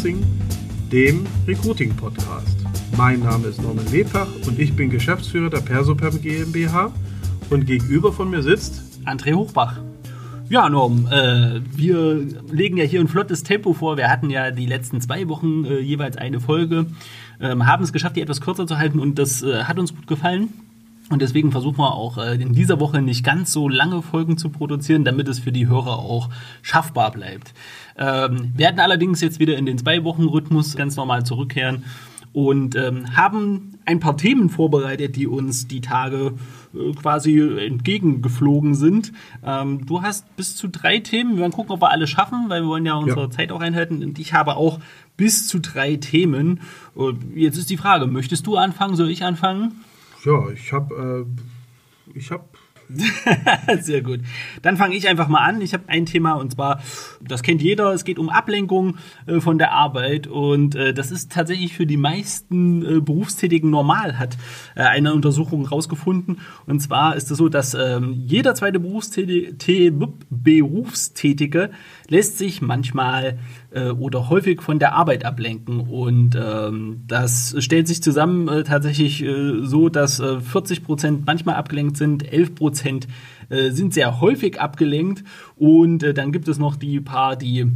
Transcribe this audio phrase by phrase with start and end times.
[0.00, 0.24] Sourcing,
[0.90, 2.56] dem Recruiting-Podcast.
[2.96, 6.90] Mein Name ist Norman Lepach und ich bin Geschäftsführer der Persoperm GmbH
[7.50, 9.78] und gegenüber von mir sitzt André Hochbach.
[10.48, 13.98] Ja, Norm, äh, wir legen ja hier ein flottes Tempo vor.
[13.98, 16.86] Wir hatten ja die letzten zwei Wochen äh, jeweils eine Folge,
[17.38, 20.06] ähm, haben es geschafft, die etwas kürzer zu halten und das äh, hat uns gut
[20.06, 20.48] gefallen.
[21.10, 24.48] Und deswegen versuchen wir auch äh, in dieser Woche nicht ganz so lange Folgen zu
[24.48, 26.30] produzieren, damit es für die Hörer auch
[26.62, 27.52] schaffbar bleibt.
[27.98, 31.84] Ähm, wir werden allerdings jetzt wieder in den Zwei-Wochen-Rhythmus ganz normal zurückkehren
[32.32, 36.34] und ähm, haben ein paar Themen vorbereitet, die uns die Tage
[36.74, 39.12] äh, quasi entgegengeflogen sind.
[39.44, 41.32] Ähm, du hast bis zu drei Themen.
[41.32, 43.30] Wir werden gucken, ob wir alle schaffen, weil wir wollen ja unsere ja.
[43.30, 44.04] Zeit auch einhalten.
[44.04, 44.78] Und ich habe auch
[45.16, 46.60] bis zu drei Themen.
[46.94, 48.94] Und jetzt ist die Frage, möchtest du anfangen?
[48.94, 49.72] Soll ich anfangen?
[50.24, 52.44] Ja, ich habe äh, ich habe
[53.80, 54.20] Sehr gut.
[54.62, 55.60] Dann fange ich einfach mal an.
[55.60, 56.82] Ich habe ein Thema und zwar,
[57.20, 58.96] das kennt jeder, es geht um Ablenkung
[59.26, 64.18] äh, von der Arbeit und äh, das ist tatsächlich für die meisten äh, Berufstätigen normal,
[64.18, 64.36] hat
[64.74, 66.40] äh, eine Untersuchung rausgefunden.
[66.66, 71.70] Und zwar ist es so, dass ähm, jeder zweite Berufstätige, Berufstätige
[72.08, 73.38] lässt sich manchmal
[73.70, 75.80] äh, oder häufig von der Arbeit ablenken.
[75.80, 81.56] Und ähm, das stellt sich zusammen äh, tatsächlich äh, so, dass äh, 40 Prozent manchmal
[81.56, 83.08] abgelenkt sind, 11 Prozent
[83.48, 85.24] äh, sind sehr häufig abgelenkt.
[85.56, 87.66] Und äh, dann gibt es noch die paar, die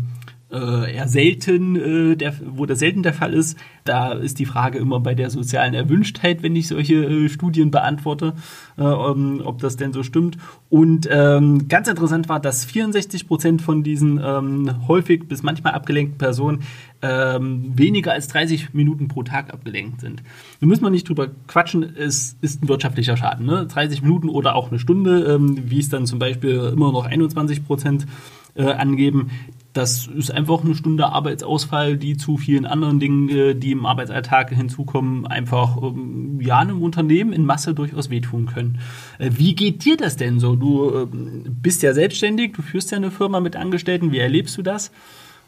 [0.54, 1.76] äh, eher selten,
[2.12, 3.58] äh, der, wo das selten der Fall ist.
[3.84, 8.34] Da ist die Frage immer bei der sozialen Erwünschtheit, wenn ich solche äh, Studien beantworte,
[8.78, 10.38] äh, um, ob das denn so stimmt.
[10.70, 16.18] Und ähm, ganz interessant war, dass 64 Prozent von diesen ähm, häufig bis manchmal abgelenkten
[16.18, 16.62] Personen
[17.02, 20.22] ähm, weniger als 30 Minuten pro Tag abgelenkt sind.
[20.60, 23.44] Da müssen wir nicht drüber quatschen, es ist ein wirtschaftlicher Schaden.
[23.44, 23.66] Ne?
[23.66, 27.66] 30 Minuten oder auch eine Stunde, ähm, wie es dann zum Beispiel immer noch 21
[27.66, 28.06] Prozent
[28.54, 29.30] äh, angeben
[29.74, 34.50] das ist einfach eine Stunde Arbeitsausfall, die zu vielen anderen Dingen, äh, die im Arbeitsalltag
[34.50, 38.78] hinzukommen, einfach ähm, ja einem Unternehmen in Masse durchaus wehtun können.
[39.18, 40.54] Äh, wie geht dir das denn so?
[40.54, 44.12] Du ähm, bist ja selbstständig, du führst ja eine Firma mit Angestellten.
[44.12, 44.92] Wie erlebst du das?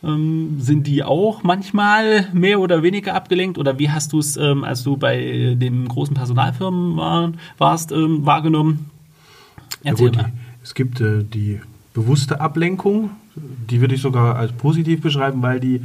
[0.03, 3.59] Ähm, sind die auch manchmal mehr oder weniger abgelenkt?
[3.59, 6.97] Oder wie hast du es, als du bei den großen Personalfirmen
[7.59, 8.91] warst, wahrgenommen?
[9.84, 10.32] Erzähl ja, gut, mal.
[10.65, 11.60] Es gibt äh, die
[11.94, 15.82] bewusste Ablenkung, die würde ich sogar als positiv beschreiben, weil die,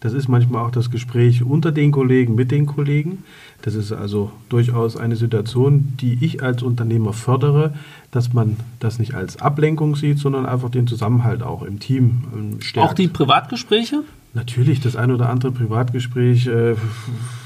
[0.00, 3.24] das ist manchmal auch das Gespräch unter den Kollegen, mit den Kollegen.
[3.62, 7.74] Das ist also durchaus eine Situation, die ich als Unternehmer fördere,
[8.10, 12.60] dass man das nicht als Ablenkung sieht, sondern einfach den Zusammenhalt auch im Team ähm,
[12.60, 12.90] stärkt.
[12.90, 14.02] Auch die Privatgespräche?
[14.32, 16.76] Natürlich, das ein oder andere Privatgespräch, äh,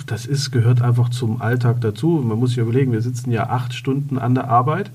[0.06, 2.22] das ist, gehört einfach zum Alltag dazu.
[2.24, 4.90] Man muss sich überlegen, wir sitzen ja acht Stunden an der Arbeit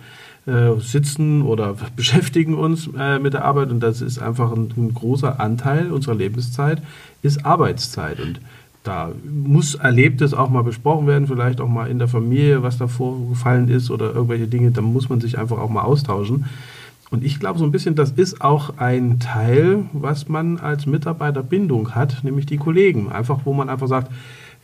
[0.79, 5.39] sitzen oder beschäftigen uns äh, mit der Arbeit und das ist einfach ein, ein, großer
[5.39, 6.81] Anteil unserer Lebenszeit,
[7.21, 8.39] ist Arbeitszeit und
[8.83, 12.88] da muss Erlebtes auch mal besprochen werden, vielleicht auch mal in der Familie, was da
[12.88, 16.45] vorgefallen ist oder irgendwelche Dinge, da muss man sich einfach auch mal austauschen.
[17.11, 21.95] Und ich glaube so ein bisschen, das ist auch ein Teil, was man als Mitarbeiterbindung
[21.95, 23.11] hat, nämlich die Kollegen.
[23.11, 24.11] Einfach, wo man einfach sagt,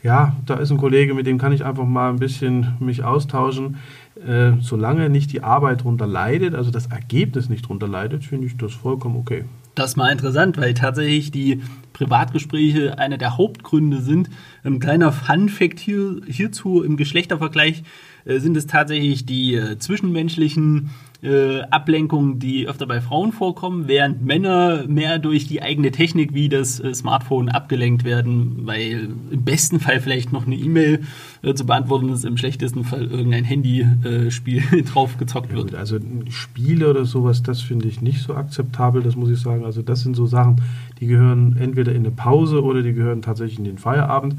[0.02, 3.78] ja, da ist ein Kollege, mit dem kann ich einfach mal ein bisschen mich austauschen.
[4.24, 8.56] Äh, solange nicht die Arbeit darunter leidet, also das Ergebnis nicht darunter leidet, finde ich
[8.56, 9.44] das vollkommen okay.
[9.74, 11.60] Das ist mal interessant, weil tatsächlich die
[11.96, 14.28] Privatgespräche einer der Hauptgründe sind.
[14.64, 17.84] Ein kleiner Fun-Fact hier, hierzu im Geschlechtervergleich
[18.26, 20.90] äh, sind es tatsächlich die äh, zwischenmenschlichen
[21.22, 26.48] äh, Ablenkungen, die öfter bei Frauen vorkommen, während Männer mehr durch die eigene Technik wie
[26.48, 31.00] das äh, Smartphone abgelenkt werden, weil im besten Fall vielleicht noch eine E-Mail
[31.42, 35.72] äh, zu beantworten ist, im schlechtesten Fall irgendein Handyspiel drauf gezockt wird.
[35.72, 39.64] Ja, also Spiele oder sowas, das finde ich nicht so akzeptabel, das muss ich sagen.
[39.64, 40.60] Also das sind so Sachen,
[41.00, 44.36] die gehören entweder in eine Pause oder die gehören tatsächlich in den Feierabend.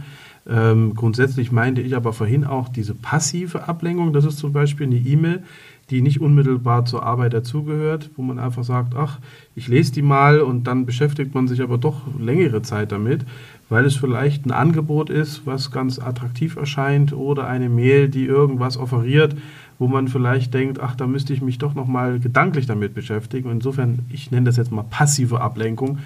[0.49, 4.95] Ähm, grundsätzlich meinte ich aber vorhin auch diese passive Ablenkung, das ist zum Beispiel eine
[4.95, 5.43] E-Mail,
[5.89, 9.19] die nicht unmittelbar zur Arbeit dazugehört, wo man einfach sagt, ach,
[9.55, 13.25] ich lese die mal und dann beschäftigt man sich aber doch längere Zeit damit,
[13.69, 18.77] weil es vielleicht ein Angebot ist, was ganz attraktiv erscheint oder eine Mail, die irgendwas
[18.77, 19.35] offeriert,
[19.79, 23.49] wo man vielleicht denkt, ach, da müsste ich mich doch noch mal gedanklich damit beschäftigen.
[23.51, 25.99] Insofern, ich nenne das jetzt mal passive Ablenkung,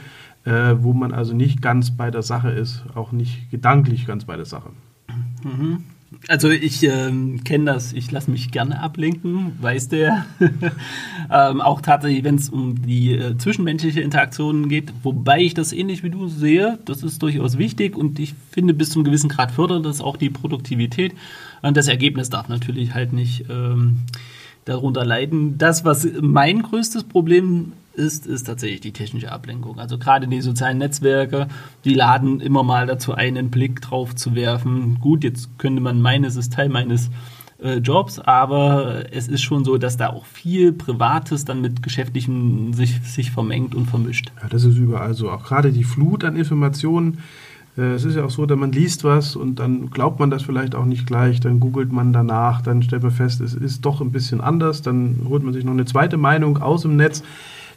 [0.45, 4.35] äh, wo man also nicht ganz bei der Sache ist, auch nicht gedanklich ganz bei
[4.35, 4.69] der Sache.
[5.43, 5.83] Mhm.
[6.27, 10.25] Also ich ähm, kenne das, ich lasse mich gerne ablenken, weiß der.
[11.31, 16.03] ähm, auch tatsächlich, wenn es um die äh, zwischenmenschliche Interaktion geht, wobei ich das ähnlich
[16.03, 19.85] wie du sehe, das ist durchaus wichtig und ich finde bis zum gewissen Grad fördert
[19.85, 21.13] das auch die Produktivität.
[21.61, 23.99] Und das Ergebnis darf natürlich halt nicht ähm,
[24.65, 25.57] darunter leiden.
[25.57, 29.79] Das, was mein größtes Problem ist, ist tatsächlich die technische Ablenkung.
[29.79, 31.47] Also gerade die sozialen Netzwerke,
[31.83, 34.99] die laden immer mal dazu ein, einen Blick drauf zu werfen.
[34.99, 37.09] Gut, jetzt könnte man meinen, es ist Teil meines
[37.61, 42.73] äh, Jobs, aber es ist schon so, dass da auch viel Privates dann mit Geschäftlichem
[42.73, 44.31] sich, sich vermengt und vermischt.
[44.41, 45.29] Ja, das ist überall so.
[45.29, 47.19] Auch gerade die Flut an Informationen.
[47.77, 50.43] Äh, es ist ja auch so, dass man liest was und dann glaubt man das
[50.43, 54.01] vielleicht auch nicht gleich, dann googelt man danach, dann stellt man fest, es ist doch
[54.01, 57.23] ein bisschen anders, dann holt man sich noch eine zweite Meinung aus dem Netz.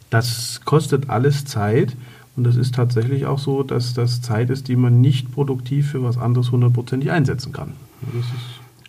[0.09, 1.95] Das kostet alles Zeit
[2.35, 6.03] und es ist tatsächlich auch so, dass das Zeit ist, die man nicht produktiv für
[6.03, 7.73] was anderes hundertprozentig einsetzen kann.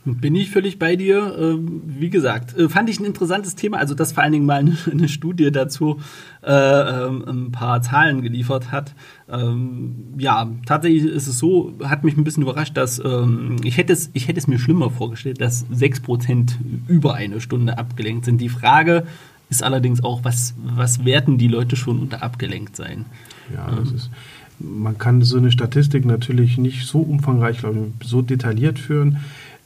[0.04, 1.36] Bin ich völlig bei dir.
[1.36, 4.64] Ähm, wie gesagt, äh, fand ich ein interessantes Thema, also dass vor allen Dingen mal
[4.90, 5.98] eine, Studie dazu
[6.44, 8.94] äh, ähm, ein paar Zahlen geliefert hat.
[9.28, 13.02] Ähm, ja, tatsächlich ist es so, hat mich ein bisschen überrascht, dass
[13.64, 16.52] ich, hätte es, ich hätte es mir schlimmer vorgestellt, dass 6%
[16.86, 18.40] über eine Stunde abgelenkt sind.
[18.40, 19.06] Die Frage
[19.48, 23.06] ist allerdings auch, was, was werden die Leute schon unter abgelenkt sein?
[23.54, 24.10] Ja, das ist
[24.58, 29.18] man kann so eine Statistik natürlich nicht so umfangreich, glaube ich, so detailliert führen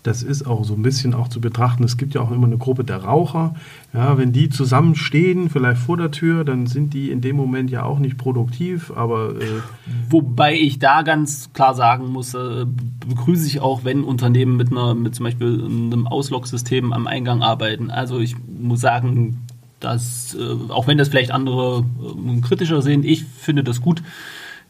[0.02, 1.84] das ist auch so ein bisschen auch zu betrachten.
[1.84, 3.54] Es gibt ja auch immer eine Gruppe der Raucher.
[3.92, 7.82] Ja, wenn die zusammenstehen, vielleicht vor der Tür, dann sind die in dem Moment ja
[7.82, 8.92] auch nicht produktiv.
[8.96, 9.60] Aber äh
[10.08, 12.64] wobei ich da ganz klar sagen muss, äh,
[13.06, 17.90] begrüße ich auch, wenn Unternehmen mit einer, mit zum Beispiel einem Auslogsystem am Eingang arbeiten.
[17.90, 19.42] Also ich muss sagen,
[19.80, 24.02] dass äh, auch wenn das vielleicht andere äh, kritischer sehen, ich finde das gut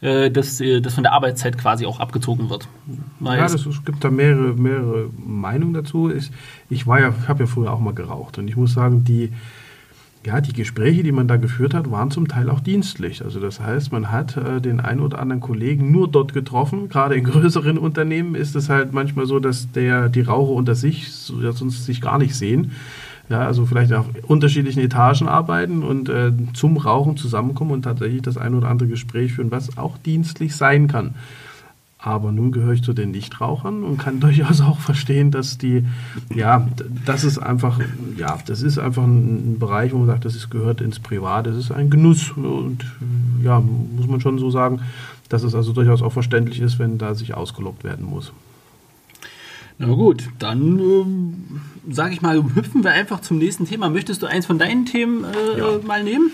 [0.01, 2.67] äh, dass, äh, dass von der Arbeitszeit quasi auch abgezogen wird.
[3.19, 6.11] Weil ja, das, es gibt da mehrere, mehrere Meinungen dazu.
[6.11, 6.31] Ich,
[6.69, 9.31] ich war ja, habe ja früher auch mal geraucht und ich muss sagen, die,
[10.25, 13.23] ja, die Gespräche, die man da geführt hat, waren zum Teil auch dienstlich.
[13.23, 16.89] Also das heißt, man hat äh, den einen oder anderen Kollegen nur dort getroffen.
[16.89, 21.11] Gerade in größeren Unternehmen ist es halt manchmal so, dass der, die Raucher unter sich
[21.11, 22.71] sonst sich gar nicht sehen
[23.29, 28.37] ja, also vielleicht auf unterschiedlichen Etagen arbeiten und äh, zum Rauchen zusammenkommen und tatsächlich das
[28.37, 31.15] ein oder andere Gespräch führen, was auch dienstlich sein kann.
[32.03, 35.85] Aber nun gehöre ich zu den Nichtrauchern und kann durchaus auch verstehen, dass die,
[36.33, 36.67] ja,
[37.05, 37.79] das ist einfach,
[38.17, 41.55] ja, das ist einfach ein, Bereich, wo man sagt, das ist, gehört ins Privat, das
[41.55, 42.85] ist ein Genuss und
[43.43, 44.81] ja, muss man schon so sagen,
[45.29, 48.33] dass es also durchaus auch verständlich ist, wenn da sich ausgelockt werden muss.
[49.81, 51.33] Na gut, dann ähm,
[51.89, 53.89] sage ich mal, hüpfen wir einfach zum nächsten Thema.
[53.89, 55.79] Möchtest du eins von deinen Themen äh, ja.
[55.83, 56.29] mal nehmen?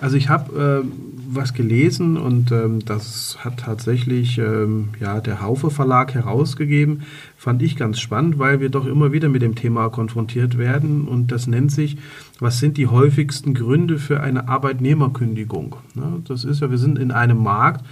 [0.00, 0.88] Also ich habe äh,
[1.30, 7.04] was gelesen und ähm, das hat tatsächlich ähm, ja, der Haufe Verlag herausgegeben.
[7.38, 11.32] Fand ich ganz spannend, weil wir doch immer wieder mit dem Thema konfrontiert werden und
[11.32, 11.96] das nennt sich,
[12.38, 15.76] was sind die häufigsten Gründe für eine Arbeitnehmerkündigung?
[15.94, 16.20] Ne?
[16.28, 17.82] Das ist ja, wir sind in einem Markt,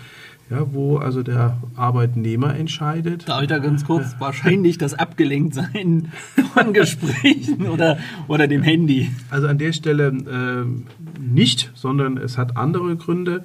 [0.51, 3.29] ja, wo also der Arbeitnehmer entscheidet.
[3.29, 6.09] Da wieder ganz kurz, wahrscheinlich das Abgelenktsein
[6.53, 7.99] von Gesprächen oder,
[8.29, 9.11] oder dem Handy.
[9.31, 13.45] Also an der Stelle äh, nicht, sondern es hat andere Gründe.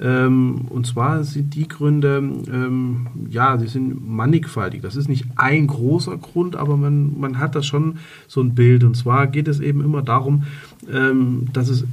[0.00, 4.80] Ähm, und zwar sind die Gründe, ähm, ja, sie sind mannigfaltig.
[4.80, 7.98] Das ist nicht ein großer Grund, aber man, man hat da schon
[8.28, 8.84] so ein Bild.
[8.84, 10.44] Und zwar geht es eben immer darum,
[10.92, 11.84] ähm, dass es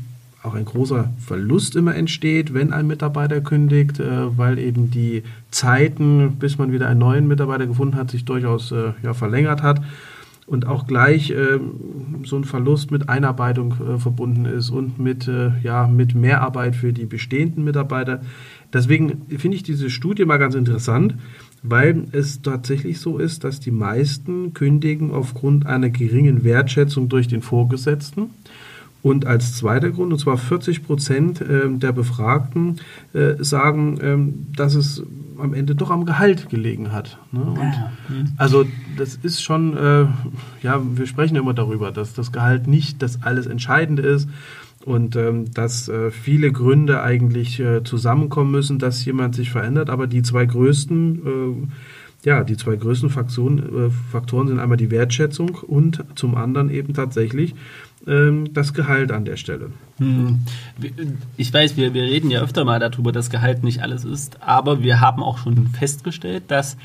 [0.45, 6.37] auch ein großer Verlust immer entsteht, wenn ein Mitarbeiter kündigt, äh, weil eben die Zeiten,
[6.37, 9.81] bis man wieder einen neuen Mitarbeiter gefunden hat, sich durchaus äh, ja, verlängert hat
[10.47, 11.59] und auch gleich äh,
[12.23, 16.93] so ein Verlust mit Einarbeitung äh, verbunden ist und mit, äh, ja, mit Mehrarbeit für
[16.93, 18.21] die bestehenden Mitarbeiter.
[18.71, 21.15] Deswegen finde ich diese Studie mal ganz interessant,
[21.63, 27.41] weil es tatsächlich so ist, dass die meisten kündigen aufgrund einer geringen Wertschätzung durch den
[27.41, 28.29] Vorgesetzten
[29.05, 32.77] und als zweiter Grund, und zwar 40 Prozent ähm, der Befragten
[33.13, 35.03] äh, sagen, ähm, dass es
[35.37, 37.19] am Ende doch am Gehalt gelegen hat.
[37.31, 37.41] Ne?
[38.09, 38.29] Mhm.
[38.37, 38.65] Also
[38.97, 40.05] das ist schon, äh,
[40.63, 44.27] ja, wir sprechen immer darüber, dass das Gehalt nicht das alles Entscheidende ist
[44.85, 49.91] und ähm, dass äh, viele Gründe eigentlich äh, zusammenkommen müssen, dass jemand sich verändert.
[49.91, 51.69] Aber die zwei größten,
[52.23, 57.53] ja, die zwei größten Faktoren, Faktoren sind einmal die Wertschätzung und zum anderen eben tatsächlich
[58.05, 59.71] das Gehalt an der Stelle.
[59.97, 60.41] Hm.
[61.37, 64.83] Ich weiß, wir, wir reden ja öfter mal darüber, dass Gehalt nicht alles ist, aber
[64.83, 66.77] wir haben auch schon festgestellt, dass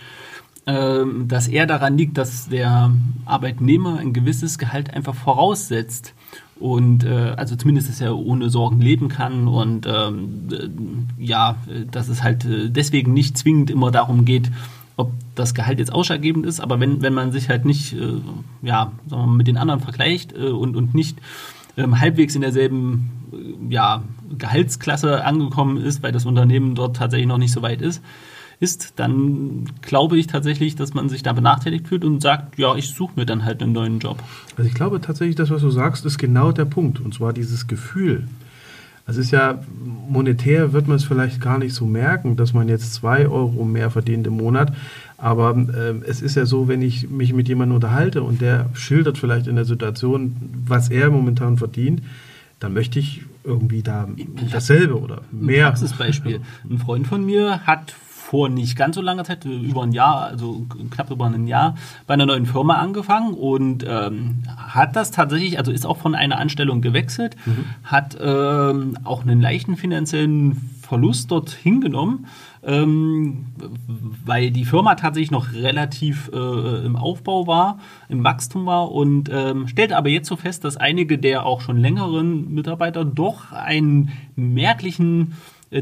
[0.66, 2.92] ähm, dass eher daran liegt, dass der
[3.24, 6.14] Arbeitnehmer ein gewisses Gehalt einfach voraussetzt
[6.58, 11.56] und äh, also zumindest, dass er ohne Sorgen leben kann und ähm, äh, ja,
[11.90, 14.50] dass es halt äh, deswegen nicht zwingend immer darum geht,
[15.00, 18.20] ob das Gehalt jetzt ausschlaggebend ist, aber wenn, wenn man sich halt nicht äh,
[18.62, 21.18] ja, mal, mit den anderen vergleicht äh, und, und nicht
[21.76, 24.02] ähm, halbwegs in derselben äh, ja,
[24.38, 28.02] Gehaltsklasse angekommen ist, weil das Unternehmen dort tatsächlich noch nicht so weit ist,
[28.60, 32.90] ist, dann glaube ich tatsächlich, dass man sich da benachteiligt fühlt und sagt, ja, ich
[32.90, 34.22] suche mir dann halt einen neuen Job.
[34.56, 37.00] Also ich glaube tatsächlich, das, was du sagst, ist genau der Punkt.
[37.00, 38.28] Und zwar dieses Gefühl.
[39.10, 39.58] Das ist ja,
[40.08, 43.90] monetär wird man es vielleicht gar nicht so merken, dass man jetzt zwei Euro mehr
[43.90, 44.72] verdient im Monat.
[45.16, 49.18] Aber äh, es ist ja so, wenn ich mich mit jemandem unterhalte und der schildert
[49.18, 52.02] vielleicht in der Situation, was er momentan verdient,
[52.60, 54.06] dann möchte ich irgendwie da
[54.52, 55.66] dasselbe oder mehr.
[55.66, 56.40] Ein Praxisbeispiel.
[56.70, 57.96] Ein Freund von mir hat
[58.30, 61.74] vor nicht ganz so langer Zeit, über ein Jahr, also knapp über ein Jahr,
[62.06, 66.38] bei einer neuen Firma angefangen und ähm, hat das tatsächlich, also ist auch von einer
[66.38, 67.64] Anstellung gewechselt, mhm.
[67.82, 72.26] hat ähm, auch einen leichten finanziellen Verlust dort hingenommen,
[72.62, 73.46] ähm,
[74.24, 79.66] weil die Firma tatsächlich noch relativ äh, im Aufbau war, im Wachstum war und ähm,
[79.66, 85.34] stellt aber jetzt so fest, dass einige der auch schon längeren Mitarbeiter doch einen merklichen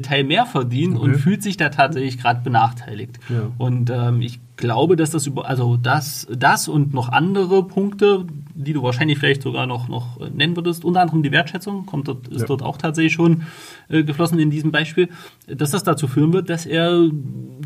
[0.02, 1.04] Teil mehr verdienen okay.
[1.04, 3.18] und fühlt sich da tatsächlich gerade benachteiligt.
[3.30, 3.50] Ja.
[3.57, 8.75] Und ähm, ich glaube, dass das über, also das, das und noch andere Punkte, die
[8.75, 12.42] du wahrscheinlich vielleicht sogar noch, noch nennen würdest, unter anderem die Wertschätzung, kommt dort, ist
[12.42, 12.47] ja.
[12.47, 13.45] dort auch tatsächlich schon
[13.88, 15.09] äh, geflossen in diesem Beispiel,
[15.47, 17.09] dass das dazu führen wird, dass er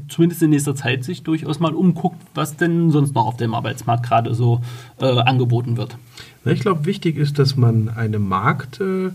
[0.08, 4.04] zumindest in nächster Zeit sich durchaus mal umguckt, was denn sonst noch auf dem Arbeitsmarkt
[4.04, 4.60] gerade so
[5.00, 5.96] äh, angeboten wird.
[6.44, 9.10] Ich glaube, wichtig ist, dass man eine Markt äh,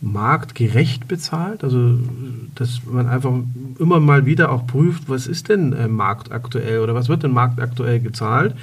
[0.00, 1.62] marktgerecht bezahlt.
[1.62, 1.98] Also,
[2.54, 3.32] dass man einfach
[3.78, 8.00] immer mal wieder auch prüft, was ist denn äh, marktaktuell oder was wird denn marktaktuell
[8.00, 8.54] gezahlt.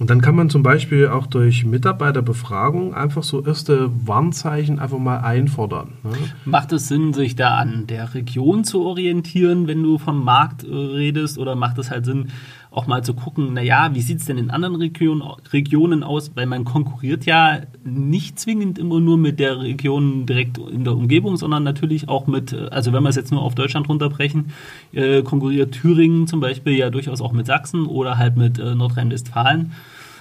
[0.00, 5.18] Und dann kann man zum Beispiel auch durch Mitarbeiterbefragung einfach so erste Warnzeichen einfach mal
[5.18, 5.92] einfordern.
[6.02, 6.12] Ne?
[6.46, 10.74] Macht es Sinn, sich da an der Region zu orientieren, wenn du vom Markt äh,
[10.74, 11.36] redest?
[11.36, 12.30] Oder macht es halt Sinn,
[12.70, 15.22] auch mal zu gucken, naja, wie sieht es denn in anderen Region,
[15.52, 16.30] Regionen aus?
[16.36, 21.36] Weil man konkurriert ja nicht zwingend immer nur mit der Region direkt in der Umgebung,
[21.36, 24.52] sondern natürlich auch mit, also wenn wir es jetzt nur auf Deutschland runterbrechen,
[24.92, 29.72] äh, konkurriert Thüringen zum Beispiel ja durchaus auch mit Sachsen oder halt mit äh, Nordrhein-Westfalen.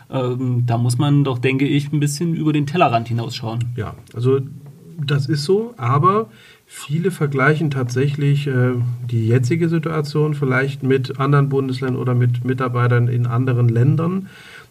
[0.10, 3.60] Ähm, da muss man doch, denke ich, ein bisschen über den Tellerrand hinausschauen.
[3.76, 4.40] Ja, also
[5.06, 6.30] das ist so, aber
[6.72, 8.74] Viele vergleichen tatsächlich äh,
[9.10, 14.28] die jetzige Situation vielleicht mit anderen Bundesländern oder mit Mitarbeitern in anderen Ländern.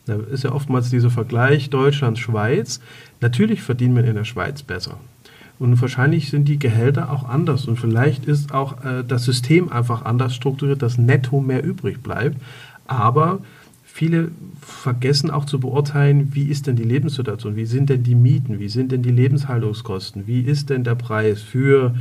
[0.06, 2.80] Da ist ja oftmals dieser Vergleich Deutschland-Schweiz.
[3.20, 5.00] Natürlich verdient man in der Schweiz besser.
[5.58, 7.66] Und wahrscheinlich sind die Gehälter auch anders.
[7.66, 12.40] Und vielleicht ist auch äh, das System einfach anders strukturiert, dass netto mehr übrig bleibt.
[12.86, 13.40] Aber
[13.98, 18.60] viele vergessen auch zu beurteilen, wie ist denn die Lebenssituation, wie sind denn die Mieten,
[18.60, 21.96] wie sind denn die Lebenshaltungskosten, wie ist denn der Preis für,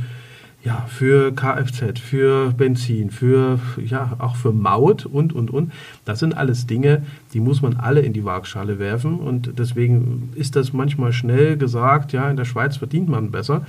[0.62, 5.72] ja, für Kfz, für Benzin, für, ja, auch für Maut und, und, und.
[6.04, 7.02] Das sind alles Dinge,
[7.34, 12.12] die muss man alle in die Waagschale werfen und deswegen ist das manchmal schnell gesagt,
[12.12, 13.66] ja, in der Schweiz verdient man besser.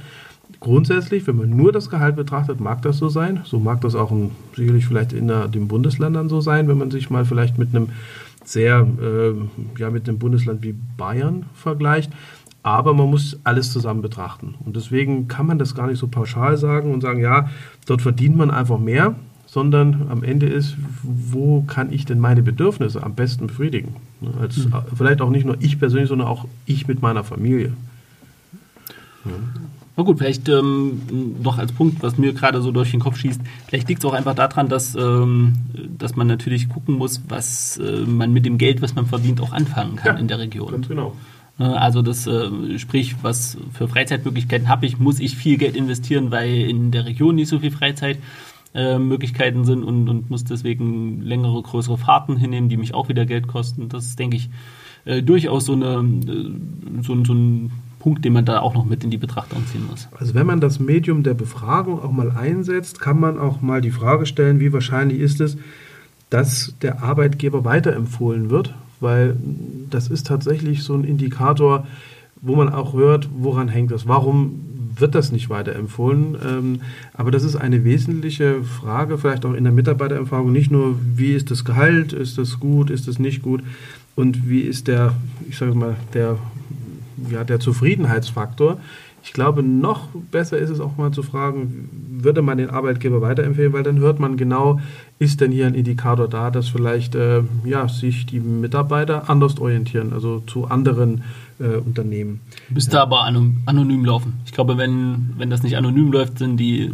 [0.59, 3.41] Grundsätzlich, wenn man nur das Gehalt betrachtet, mag das so sein.
[3.45, 6.91] So mag das auch in, sicherlich vielleicht in der, den Bundesländern so sein, wenn man
[6.91, 7.89] sich mal vielleicht mit einem
[8.43, 12.11] sehr, äh, ja, mit einem Bundesland wie Bayern vergleicht.
[12.61, 14.55] Aber man muss alles zusammen betrachten.
[14.65, 17.49] Und deswegen kann man das gar nicht so pauschal sagen und sagen, ja,
[17.85, 19.15] dort verdient man einfach mehr,
[19.45, 23.95] sondern am Ende ist, wo kann ich denn meine Bedürfnisse am besten befriedigen?
[24.41, 24.73] Als, mhm.
[24.93, 27.73] Vielleicht auch nicht nur ich persönlich, sondern auch ich mit meiner Familie.
[29.23, 29.31] Ja.
[29.99, 31.01] Na gut, vielleicht ähm,
[31.43, 34.13] noch als Punkt, was mir gerade so durch den Kopf schießt, vielleicht liegt es auch
[34.13, 35.55] einfach daran, dass, ähm,
[35.97, 39.51] dass man natürlich gucken muss, was äh, man mit dem Geld, was man verdient, auch
[39.51, 40.71] anfangen kann ja, in der Region.
[40.71, 41.15] Ganz genau.
[41.57, 46.31] Ne, also das, äh, sprich, was für Freizeitmöglichkeiten habe ich, muss ich viel Geld investieren,
[46.31, 51.61] weil in der Region nicht so viel Freizeitmöglichkeiten äh, sind und, und muss deswegen längere,
[51.61, 53.89] größere Fahrten hinnehmen, die mich auch wieder Geld kosten.
[53.89, 54.49] Das ist, denke ich,
[55.03, 56.05] äh, durchaus so, eine,
[57.01, 60.07] so, so ein Punkt, den man da auch noch mit in die Betrachtung ziehen muss.
[60.17, 63.91] Also wenn man das Medium der Befragung auch mal einsetzt, kann man auch mal die
[63.91, 65.57] Frage stellen, wie wahrscheinlich ist es,
[66.29, 69.35] dass der Arbeitgeber weiterempfohlen wird, weil
[69.89, 71.85] das ist tatsächlich so ein Indikator,
[72.41, 74.61] wo man auch hört, woran hängt das, warum
[74.95, 76.37] wird das nicht weiterempfohlen.
[76.45, 76.81] Ähm,
[77.13, 81.51] aber das ist eine wesentliche Frage, vielleicht auch in der Mitarbeiterempfragung, nicht nur, wie ist
[81.51, 83.61] das Gehalt, ist das gut, ist das nicht gut?
[84.15, 85.13] Und wie ist der,
[85.49, 86.37] ich sage mal, der
[87.31, 88.77] ja, der Zufriedenheitsfaktor.
[89.23, 91.89] Ich glaube, noch besser ist es auch mal zu fragen,
[92.21, 94.79] würde man den Arbeitgeber weiterempfehlen, weil dann hört man genau,
[95.19, 100.13] ist denn hier ein Indikator da, dass vielleicht äh, ja, sich die Mitarbeiter anders orientieren,
[100.13, 101.23] also zu anderen
[101.59, 102.39] äh, Unternehmen.
[102.69, 103.03] Müsste ja.
[103.03, 104.33] aber anonym laufen.
[104.45, 106.91] Ich glaube, wenn, wenn das nicht anonym läuft, sind die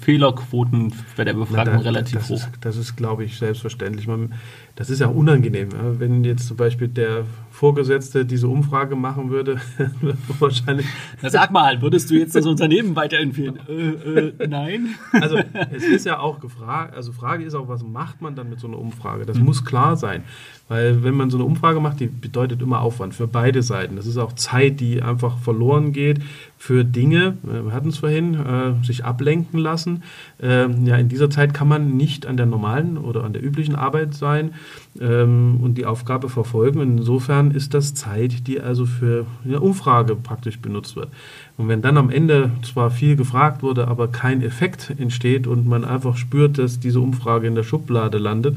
[0.00, 2.36] Fehlerquoten bei der Befragung Na, da, relativ das hoch.
[2.36, 4.08] Ist, das ist, glaube ich, selbstverständlich.
[4.08, 4.32] Man,
[4.74, 5.68] das ist ja unangenehm.
[5.98, 7.24] Wenn jetzt zum Beispiel der
[7.58, 9.60] Vorgesetzte diese Umfrage machen würde,
[10.38, 10.86] wahrscheinlich.
[11.20, 13.58] Na, sag mal, würdest du jetzt das Unternehmen weiterempfehlen?
[13.68, 14.94] äh, äh, nein.
[15.10, 15.40] Also
[15.72, 18.68] es ist ja auch gefragt, also Frage ist auch, was macht man dann mit so
[18.68, 19.26] einer Umfrage?
[19.26, 19.46] Das mhm.
[19.46, 20.22] muss klar sein.
[20.68, 23.96] Weil wenn man so eine Umfrage macht, die bedeutet immer Aufwand für beide Seiten.
[23.96, 26.20] Das ist auch Zeit, die einfach verloren geht
[26.58, 30.02] für Dinge, äh, wir hatten es vorhin, äh, sich ablenken lassen.
[30.42, 33.76] Ähm, ja, in dieser Zeit kann man nicht an der normalen oder an der üblichen
[33.76, 34.54] Arbeit sein
[35.00, 36.80] ähm, und die Aufgabe verfolgen.
[36.80, 41.08] insofern ist das Zeit, die also für eine Umfrage praktisch benutzt wird.
[41.56, 45.84] Und wenn dann am Ende zwar viel gefragt wurde, aber kein Effekt entsteht und man
[45.84, 48.56] einfach spürt, dass diese Umfrage in der Schublade landet,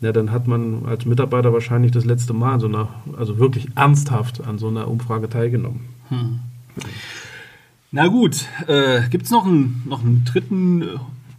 [0.00, 4.44] ja, dann hat man als Mitarbeiter wahrscheinlich das letzte Mal so einer, also wirklich ernsthaft
[4.46, 5.80] an so einer Umfrage teilgenommen.
[6.08, 6.40] Hm.
[7.90, 10.86] Na gut, äh, gibt es noch, ein, noch einen dritten äh,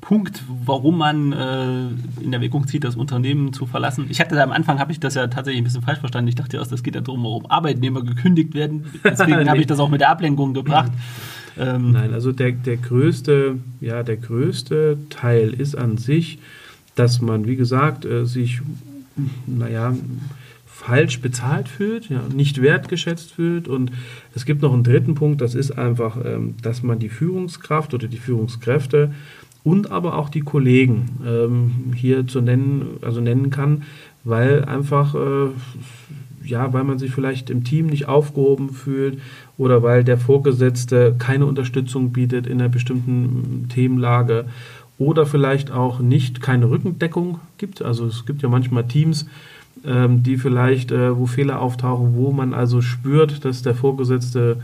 [0.02, 4.08] Punkt, warum man äh, in Erwägung zieht, das Unternehmen zu verlassen?
[4.10, 6.28] Ich hatte da am Anfang, habe ich das ja tatsächlich ein bisschen falsch verstanden.
[6.28, 8.86] Ich dachte erst, das geht ja darum, warum Arbeitnehmer gekündigt werden.
[9.04, 9.48] Deswegen nee.
[9.48, 10.92] habe ich das auch mit der Ablenkung gebracht.
[11.56, 16.40] Ähm, Nein, also der, der, größte, ja, der größte Teil ist an sich,
[16.96, 18.62] dass man, wie gesagt, äh, sich,
[19.46, 19.94] naja,
[20.80, 23.68] falsch bezahlt fühlt, ja, nicht wertgeschätzt fühlt.
[23.68, 23.92] Und
[24.34, 28.08] es gibt noch einen dritten Punkt, das ist einfach, ähm, dass man die Führungskraft oder
[28.08, 29.12] die Führungskräfte
[29.64, 33.84] und aber auch die Kollegen ähm, hier zu nennen, also nennen kann,
[34.24, 35.50] weil einfach, äh,
[36.46, 39.20] ja, weil man sich vielleicht im Team nicht aufgehoben fühlt
[39.58, 44.46] oder weil der Vorgesetzte keine Unterstützung bietet in einer bestimmten Themenlage
[44.98, 47.82] oder vielleicht auch nicht keine Rückendeckung gibt.
[47.82, 49.28] Also es gibt ja manchmal Teams,
[49.86, 54.58] ähm, die vielleicht, äh, wo Fehler auftauchen, wo man also spürt, dass der Vorgesetzte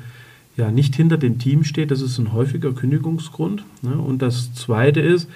[0.58, 1.92] ja nicht hinter dem Team steht.
[1.92, 3.64] Das ist ein häufiger Kündigungsgrund.
[3.82, 3.98] Ne?
[3.98, 5.30] Und das Zweite ist,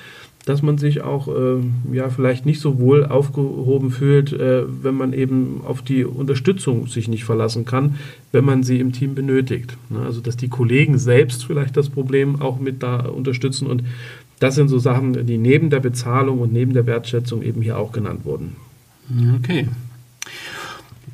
[0.45, 5.13] dass man sich auch äh, ja vielleicht nicht so wohl aufgehoben fühlt, äh, wenn man
[5.13, 7.95] eben auf die Unterstützung sich nicht verlassen kann,
[8.31, 9.77] wenn man sie im Team benötigt.
[9.89, 9.99] Ne?
[9.99, 13.83] Also dass die Kollegen selbst vielleicht das Problem auch mit da unterstützen und
[14.39, 17.91] das sind so Sachen, die neben der Bezahlung und neben der Wertschätzung eben hier auch
[17.91, 18.55] genannt wurden.
[19.37, 19.67] Okay.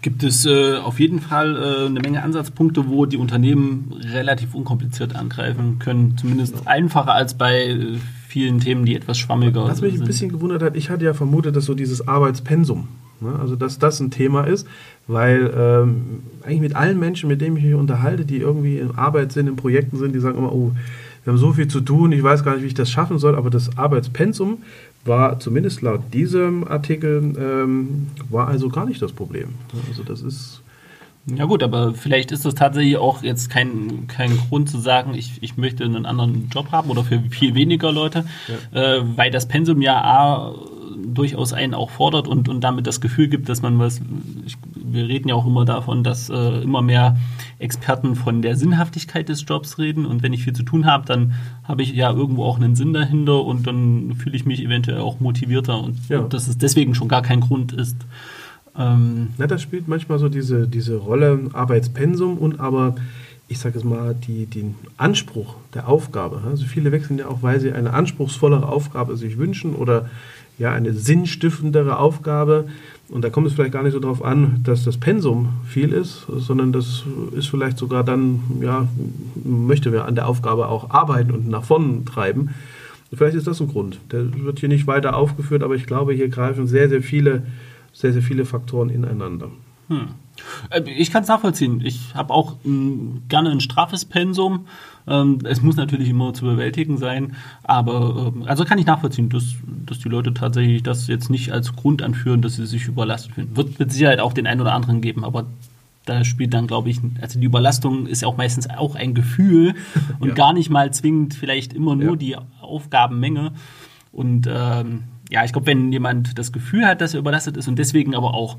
[0.01, 5.15] Gibt es äh, auf jeden Fall äh, eine Menge Ansatzpunkte, wo die Unternehmen relativ unkompliziert
[5.15, 6.15] angreifen können.
[6.17, 6.69] Zumindest genau.
[6.69, 9.71] einfacher als bei äh, vielen Themen, die etwas schwammiger sind.
[9.71, 12.87] Was mich ein bisschen gewundert hat, ich hatte ja vermutet, dass so dieses Arbeitspensum,
[13.21, 14.67] ne, also dass das ein Thema ist,
[15.07, 19.31] weil ähm, eigentlich mit allen Menschen, mit denen ich mich unterhalte, die irgendwie in Arbeit
[19.31, 20.73] sind, in Projekten sind, die sagen immer, oh,
[21.23, 23.35] wir haben so viel zu tun, ich weiß gar nicht, wie ich das schaffen soll,
[23.35, 24.59] aber das Arbeitspensum
[25.05, 29.49] war zumindest laut diesem Artikel, ähm, war also gar nicht das Problem.
[29.87, 30.61] Also das ist...
[31.27, 35.41] Ja gut, aber vielleicht ist das tatsächlich auch jetzt kein, kein Grund zu sagen, ich,
[35.41, 38.25] ich möchte einen anderen Job haben oder für viel weniger Leute,
[38.71, 38.97] ja.
[38.97, 40.53] äh, weil das Pensum ja A,
[40.95, 44.01] durchaus einen auch fordert und, und damit das Gefühl gibt, dass man was,
[44.45, 47.17] ich, wir reden ja auch immer davon, dass äh, immer mehr
[47.59, 51.33] Experten von der Sinnhaftigkeit des Jobs reden und wenn ich viel zu tun habe, dann
[51.63, 55.19] habe ich ja irgendwo auch einen Sinn dahinter und dann fühle ich mich eventuell auch
[55.19, 56.19] motivierter und, ja.
[56.19, 57.97] und dass es deswegen schon gar kein Grund ist.
[58.77, 62.95] Ähm, Na, das spielt manchmal so diese, diese Rolle Arbeitspensum und aber
[63.47, 66.41] ich sage es mal, die, den Anspruch der Aufgabe.
[66.45, 70.09] Also viele wechseln ja auch, weil sie eine anspruchsvollere Aufgabe sich wünschen oder
[70.57, 72.67] ja, eine sinnstiftendere Aufgabe.
[73.09, 76.25] Und da kommt es vielleicht gar nicht so darauf an, dass das Pensum viel ist,
[76.27, 77.03] sondern das
[77.35, 78.87] ist vielleicht sogar dann, ja,
[79.43, 82.49] möchte wir an der Aufgabe auch arbeiten und nach vorne treiben.
[83.13, 83.99] Vielleicht ist das ein Grund.
[84.11, 87.43] Der wird hier nicht weiter aufgeführt, aber ich glaube, hier greifen sehr, sehr viele,
[87.93, 89.49] sehr, sehr viele Faktoren ineinander.
[89.87, 90.07] Hm.
[90.69, 91.81] Äh, ich kann es nachvollziehen.
[91.83, 94.67] Ich habe auch m, hm, gerne ein straffes Pensum.
[95.07, 99.55] Ähm, es muss natürlich immer zu bewältigen sein, aber ähm, also kann ich nachvollziehen, dass,
[99.85, 103.55] dass die Leute tatsächlich das jetzt nicht als Grund anführen, dass sie sich überlastet fühlen.
[103.55, 105.45] Wird mit Sicherheit auch den einen oder anderen geben, aber
[106.05, 109.75] da spielt dann, glaube ich, also die Überlastung ist ja auch meistens auch ein Gefühl
[110.19, 110.33] und ja.
[110.33, 112.15] gar nicht mal zwingend vielleicht immer nur ja.
[112.15, 113.51] die Aufgabenmenge.
[114.11, 117.77] Und ähm, ja, ich glaube, wenn jemand das Gefühl hat, dass er überlastet ist und
[117.77, 118.57] deswegen aber auch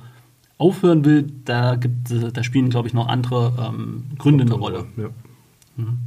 [0.58, 4.86] aufhören will, da, gibt, da spielen, glaube ich, noch andere ähm, Gründe eine Rolle.
[4.96, 5.08] Ja.
[5.76, 5.98] Mhm.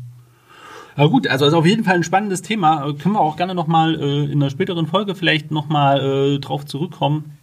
[0.97, 2.93] Ja gut, also ist auf jeden Fall ein spannendes Thema.
[2.93, 7.38] Können wir auch gerne nochmal äh, in einer späteren Folge vielleicht nochmal äh, drauf zurückkommen.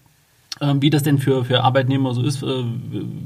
[0.59, 2.47] Ähm, wie das denn für, für Arbeitnehmer so ist, äh,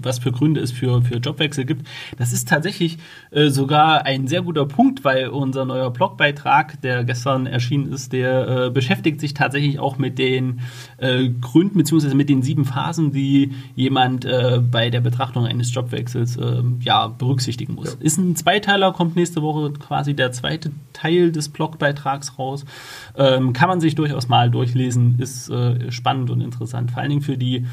[0.02, 1.86] was für Gründe es für, für Jobwechsel gibt.
[2.18, 2.98] Das ist tatsächlich
[3.30, 8.48] äh, sogar ein sehr guter Punkt, weil unser neuer Blogbeitrag, der gestern erschienen ist, der
[8.48, 10.60] äh, beschäftigt sich tatsächlich auch mit den
[11.40, 14.26] Gründen beziehungsweise mit den sieben Phasen, die jemand
[14.70, 16.38] bei der Betrachtung eines Jobwechsels
[16.80, 17.94] ja, berücksichtigen muss.
[17.94, 18.00] Ja.
[18.00, 22.64] Ist ein Zweiteiler, kommt nächste Woche quasi der zweite Teil des Blogbeitrags raus.
[23.16, 25.50] Ähm, kann man sich durchaus mal durchlesen, ist
[25.88, 26.90] spannend und interessant.
[26.90, 27.66] Vor allen Dingen Dingen für die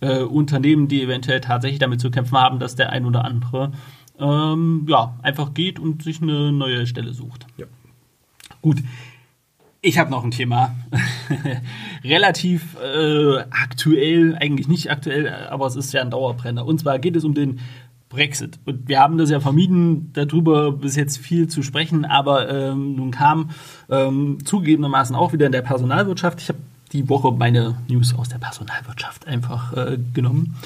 [0.00, 3.72] äh, Unternehmen, die eventuell tatsächlich damit zu kämpfen haben, dass der ein oder andere
[4.18, 7.46] ähm, ja, einfach geht und sich eine neue Stelle sucht.
[7.56, 7.66] Ja.
[8.62, 8.78] Gut.
[9.86, 10.74] Ich habe noch ein Thema.
[12.04, 16.64] Relativ äh, aktuell, eigentlich nicht aktuell, aber es ist ja ein Dauerbrenner.
[16.64, 17.60] Und zwar geht es um den
[18.08, 18.60] Brexit.
[18.64, 23.10] Und wir haben das ja vermieden, darüber bis jetzt viel zu sprechen, aber ähm, nun
[23.10, 23.50] kam
[23.90, 26.40] ähm, zugegebenermaßen auch wieder in der Personalwirtschaft.
[26.40, 26.60] Ich habe
[26.92, 30.56] die Woche meine News aus der Personalwirtschaft einfach äh, genommen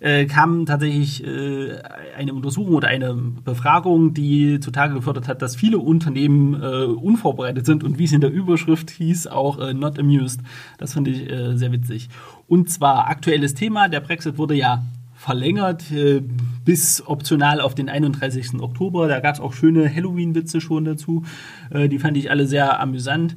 [0.00, 1.78] äh, kam tatsächlich äh,
[2.16, 7.84] eine Untersuchung oder eine Befragung, die zutage gefördert hat, dass viele Unternehmen äh, unvorbereitet sind
[7.84, 10.40] und wie es in der Überschrift hieß, auch äh, not amused.
[10.78, 12.08] Das fand ich äh, sehr witzig.
[12.46, 16.22] Und zwar aktuelles Thema, der Brexit wurde ja verlängert äh,
[16.64, 18.60] bis optional auf den 31.
[18.60, 19.08] Oktober.
[19.08, 21.24] Da gab es auch schöne Halloween-Witze schon dazu.
[21.70, 23.34] Äh, die fand ich alle sehr amüsant.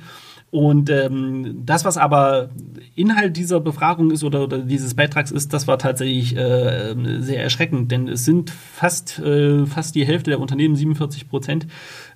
[0.51, 2.49] Und ähm, das, was aber
[2.95, 7.91] Inhalt dieser Befragung ist oder, oder dieses Beitrags ist, das war tatsächlich äh, sehr erschreckend,
[7.91, 11.67] denn es sind fast, äh, fast die Hälfte der Unternehmen, 47 Prozent,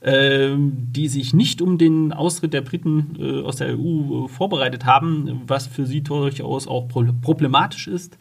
[0.02, 5.44] äh, die sich nicht um den Austritt der Briten äh, aus der EU vorbereitet haben,
[5.46, 8.18] was für sie durchaus auch problematisch ist.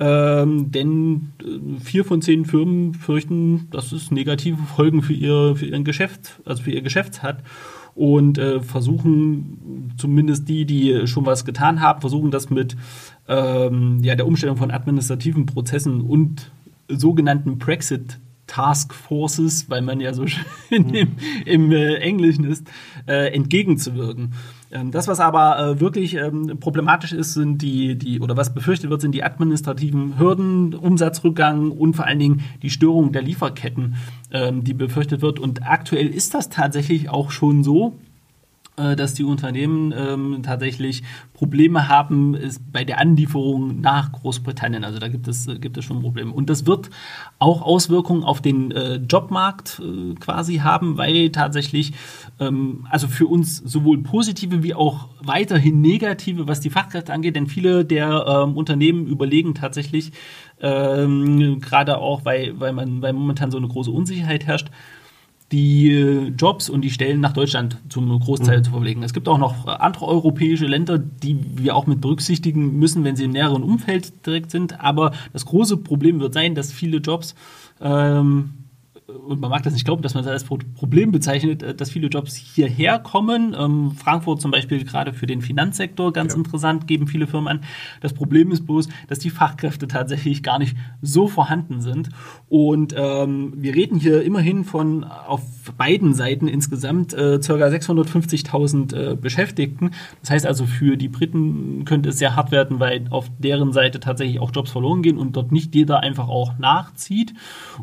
[0.00, 5.66] Ähm, denn äh, vier von zehn Firmen fürchten, dass es negative Folgen für ihr, für
[5.66, 7.38] ihren Geschäft, also für ihr Geschäft hat
[7.94, 12.76] und äh, versuchen, zumindest die, die schon was getan haben, versuchen das mit
[13.28, 16.50] ähm, ja, der Umstellung von administrativen Prozessen und
[16.88, 20.26] sogenannten Brexit Task Forces, weil man ja so
[20.68, 21.12] schön im,
[21.46, 22.66] im äh, Englischen ist,
[23.06, 24.34] äh, entgegenzuwirken.
[24.74, 28.90] Ähm, das, was aber äh, wirklich ähm, problematisch ist, sind die, die, oder was befürchtet
[28.90, 33.94] wird, sind die administrativen Hürden, Umsatzrückgang und vor allen Dingen die Störung der Lieferketten,
[34.32, 35.38] ähm, die befürchtet wird.
[35.38, 37.94] Und aktuell ist das tatsächlich auch schon so,
[38.76, 44.84] dass die Unternehmen ähm, tatsächlich Probleme haben ist bei der Anlieferung nach Großbritannien.
[44.84, 46.32] Also da gibt es, äh, gibt es schon Probleme.
[46.32, 46.90] Und das wird
[47.38, 51.92] auch Auswirkungen auf den äh, Jobmarkt äh, quasi haben, weil tatsächlich,
[52.40, 57.46] ähm, also für uns sowohl positive wie auch weiterhin negative, was die Fachkräfte angeht, denn
[57.46, 60.12] viele der ähm, Unternehmen überlegen tatsächlich,
[60.60, 64.70] ähm, gerade auch, weil, weil, man, weil momentan so eine große Unsicherheit herrscht,
[65.54, 68.64] die äh, Jobs und die Stellen nach Deutschland zum Großteil mhm.
[68.64, 69.02] zu verlegen.
[69.04, 73.22] Es gibt auch noch andere europäische Länder, die wir auch mit berücksichtigen müssen, wenn sie
[73.22, 74.80] im näheren Umfeld direkt sind.
[74.80, 77.36] Aber das große Problem wird sein, dass viele Jobs
[77.80, 78.63] ähm,
[79.06, 82.08] und man mag das nicht glauben, dass man das als Problem bezeichnet, äh, dass viele
[82.08, 83.54] Jobs hierher kommen.
[83.58, 86.38] Ähm, Frankfurt zum Beispiel gerade für den Finanzsektor ganz ja.
[86.38, 87.60] interessant, geben viele Firmen an.
[88.00, 92.08] Das Problem ist bloß, dass die Fachkräfte tatsächlich gar nicht so vorhanden sind.
[92.48, 95.42] Und ähm, wir reden hier immerhin von auf
[95.76, 97.54] beiden Seiten insgesamt äh, ca.
[97.54, 99.90] 650.000 äh, Beschäftigten.
[100.22, 104.00] Das heißt also, für die Briten könnte es sehr hart werden, weil auf deren Seite
[104.00, 107.34] tatsächlich auch Jobs verloren gehen und dort nicht jeder einfach auch nachzieht.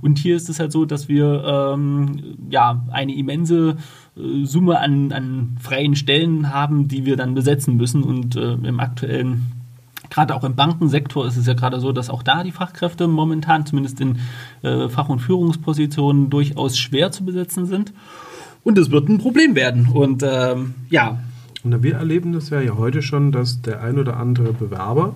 [0.01, 3.77] Und hier ist es halt so, dass wir wir ähm, ja, eine immense
[4.17, 8.03] äh, Summe an, an freien Stellen haben, die wir dann besetzen müssen.
[8.03, 9.51] Und äh, im aktuellen,
[10.09, 13.65] gerade auch im Bankensektor ist es ja gerade so, dass auch da die Fachkräfte momentan,
[13.65, 14.19] zumindest in
[14.63, 17.93] äh, Fach- und Führungspositionen, durchaus schwer zu besetzen sind.
[18.63, 19.89] Und es wird ein Problem werden.
[19.93, 21.19] Und ähm, ja.
[21.63, 25.15] Und wir erleben das ja, ja heute schon, dass der ein oder andere Bewerber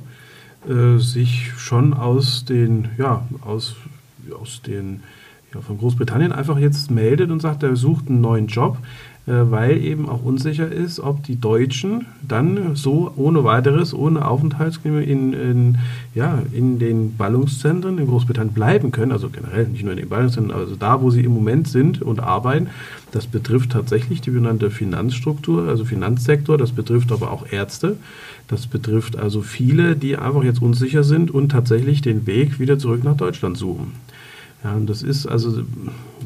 [0.67, 3.75] äh, sich schon aus den, ja, aus,
[4.39, 5.03] aus den
[5.62, 8.78] von Großbritannien einfach jetzt meldet und sagt, er sucht einen neuen Job,
[9.28, 15.12] äh, weil eben auch unsicher ist, ob die Deutschen dann so ohne weiteres, ohne Aufenthaltsgenehmigung
[15.12, 15.78] in, in,
[16.13, 19.12] ja, in den Ballungszentren in Großbritannien bleiben können.
[19.12, 22.20] Also generell nicht nur in den Ballungszentren, also da, wo sie im Moment sind und
[22.20, 22.68] arbeiten.
[23.12, 26.58] Das betrifft tatsächlich die genannte Finanzstruktur, also Finanzsektor.
[26.58, 27.98] Das betrifft aber auch Ärzte.
[28.48, 33.04] Das betrifft also viele, die einfach jetzt unsicher sind und tatsächlich den Weg wieder zurück
[33.04, 33.94] nach Deutschland suchen.
[34.65, 35.62] Ja, und das ist also,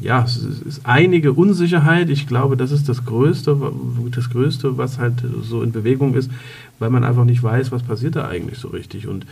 [0.00, 2.08] ja, es ist einige Unsicherheit.
[2.08, 3.54] Ich glaube, das ist das Größte,
[4.14, 6.30] das Größte, was halt so in Bewegung ist,
[6.78, 9.06] weil man einfach nicht weiß, was passiert da eigentlich so richtig.
[9.06, 9.26] Und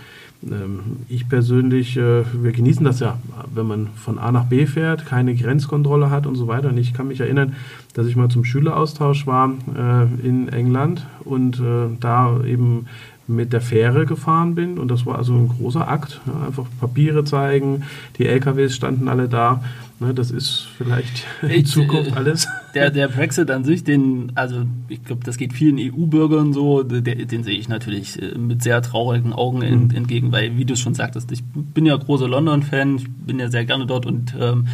[0.45, 3.19] ähm, ich persönlich, äh, wir genießen das ja,
[3.55, 6.69] wenn man von A nach B fährt, keine Grenzkontrolle hat und so weiter.
[6.69, 7.55] Und ich kann mich erinnern,
[7.95, 12.85] dass ich mal zum Schüleraustausch war äh, in England und äh, da eben
[13.29, 14.79] mit der Fähre gefahren bin.
[14.79, 16.21] Und das war also ein großer Akt.
[16.27, 17.85] Ja, einfach Papiere zeigen,
[18.17, 19.63] die LKWs standen alle da.
[20.01, 22.49] Ne, das ist vielleicht in Zukunft alles.
[22.75, 27.01] Der, der Brexit an sich, den, also ich glaube, das geht vielen EU-Bürgern so, der,
[27.01, 29.91] den sehe ich natürlich äh, mit sehr traurigen Augen mhm.
[29.91, 33.65] entgegen, weil, wie du schon sagtest, ich bin ja großer London-Fan, ich bin ja sehr
[33.65, 34.71] gerne dort und ähm, äh,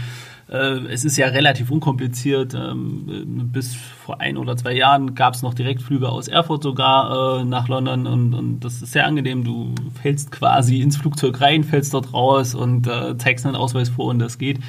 [0.57, 2.55] es ist ja relativ unkompliziert.
[2.55, 7.45] Ähm, bis vor ein oder zwei Jahren gab es noch Direktflüge aus Erfurt sogar äh,
[7.45, 9.45] nach London und, und, das ist sehr angenehm.
[9.45, 14.07] Du fällst quasi ins Flugzeug rein, fällst dort raus und äh, zeigst einen Ausweis vor
[14.07, 14.61] und das geht.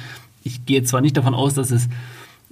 [0.42, 1.88] Ich gehe zwar nicht davon aus, dass es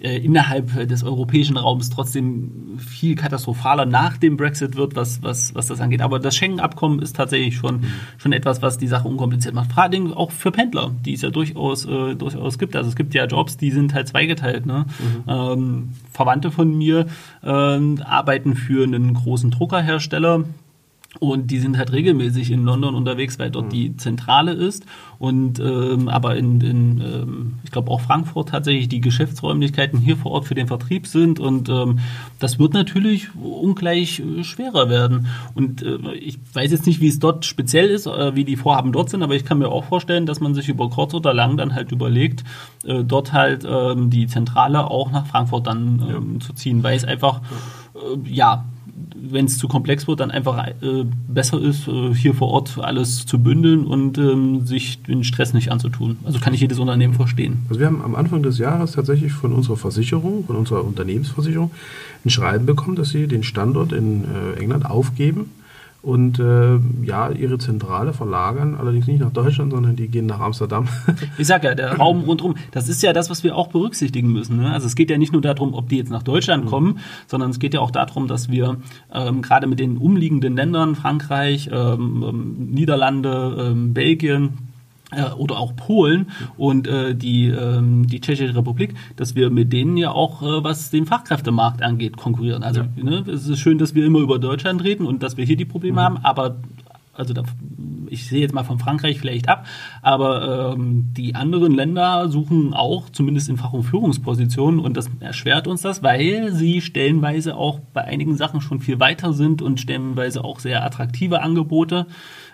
[0.04, 5.68] äh, innerhalb des europäischen Raums trotzdem viel katastrophaler nach dem Brexit wird, was, was, was
[5.68, 6.02] das angeht.
[6.02, 7.86] Aber das Schengen-Abkommen ist tatsächlich schon, mhm.
[8.18, 9.72] schon etwas, was die Sache unkompliziert macht.
[9.72, 12.76] Vor allem auch für Pendler, die es ja durchaus, äh, durchaus gibt.
[12.76, 14.66] Also es gibt ja Jobs, die sind halt zweigeteilt.
[14.66, 14.84] Ne?
[14.98, 15.30] Mhm.
[15.30, 17.06] Ähm, Verwandte von mir
[17.42, 20.44] äh, arbeiten für einen großen Druckerhersteller
[21.20, 23.70] und die sind halt regelmäßig in London unterwegs, weil dort mhm.
[23.70, 24.84] die Zentrale ist.
[25.18, 30.32] Und ähm, aber in, in ähm, ich glaube auch Frankfurt tatsächlich die Geschäftsräumlichkeiten hier vor
[30.32, 31.38] Ort für den Vertrieb sind.
[31.38, 32.00] Und ähm,
[32.40, 35.28] das wird natürlich ungleich äh, schwerer werden.
[35.54, 38.92] Und äh, ich weiß jetzt nicht, wie es dort speziell ist, äh, wie die Vorhaben
[38.92, 41.56] dort sind, aber ich kann mir auch vorstellen, dass man sich über kurz oder lang
[41.56, 42.44] dann halt überlegt,
[42.84, 46.40] äh, dort halt ähm, die Zentrale auch nach Frankfurt dann ähm, ja.
[46.40, 47.40] zu ziehen, weil es einfach
[47.94, 48.64] äh, ja
[49.14, 50.72] wenn es zu komplex wird, dann einfach äh,
[51.28, 55.70] besser ist, äh, hier vor Ort alles zu bündeln und ähm, sich den Stress nicht
[55.70, 56.18] anzutun.
[56.24, 57.58] Also kann ich jedes Unternehmen verstehen.
[57.68, 61.70] Also wir haben am Anfang des Jahres tatsächlich von unserer Versicherung, von unserer Unternehmensversicherung,
[62.24, 65.50] ein Schreiben bekommen, dass sie den Standort in äh, England aufgeben
[66.04, 70.88] und äh, ja, ihre Zentrale verlagern, allerdings nicht nach Deutschland, sondern die gehen nach Amsterdam.
[71.38, 74.58] Ich sag ja, der Raum rundherum, das ist ja das, was wir auch berücksichtigen müssen.
[74.58, 74.72] Ne?
[74.72, 76.68] Also es geht ja nicht nur darum, ob die jetzt nach Deutschland mhm.
[76.68, 78.76] kommen, sondern es geht ja auch darum, dass wir
[79.12, 84.58] ähm, gerade mit den umliegenden Ländern, Frankreich, ähm, ähm Niederlande, ähm, Belgien,
[85.36, 90.10] oder auch Polen und äh, die, ähm, die Tschechische Republik, dass wir mit denen ja
[90.10, 92.62] auch, äh, was den Fachkräftemarkt angeht, konkurrieren.
[92.62, 93.04] Also ja.
[93.04, 95.64] ne, es ist schön, dass wir immer über Deutschland reden und dass wir hier die
[95.64, 96.04] Probleme mhm.
[96.04, 96.56] haben, aber
[97.16, 97.42] also da,
[98.08, 99.66] ich sehe jetzt mal von Frankreich vielleicht ab,
[100.02, 105.66] aber ähm, die anderen Länder suchen auch zumindest in Fach- und Führungspositionen und das erschwert
[105.66, 110.44] uns das, weil sie stellenweise auch bei einigen Sachen schon viel weiter sind und stellenweise
[110.44, 112.06] auch sehr attraktive Angebote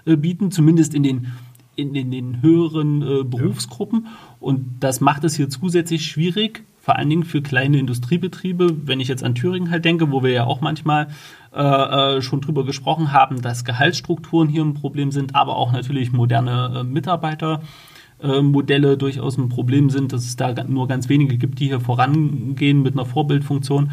[0.05, 1.33] äh, bieten, zumindest in den
[1.81, 4.05] in, in den höheren äh, Berufsgruppen.
[4.05, 4.11] Ja.
[4.41, 8.87] Und das macht es hier zusätzlich schwierig, vor allen Dingen für kleine Industriebetriebe.
[8.87, 11.09] Wenn ich jetzt an Thüringen halt denke, wo wir ja auch manchmal
[11.55, 16.13] äh, äh schon drüber gesprochen haben, dass Gehaltsstrukturen hier ein Problem sind, aber auch natürlich
[16.13, 21.67] moderne äh, Mitarbeitermodelle durchaus ein Problem sind, dass es da nur ganz wenige gibt, die
[21.67, 23.91] hier vorangehen mit einer Vorbildfunktion.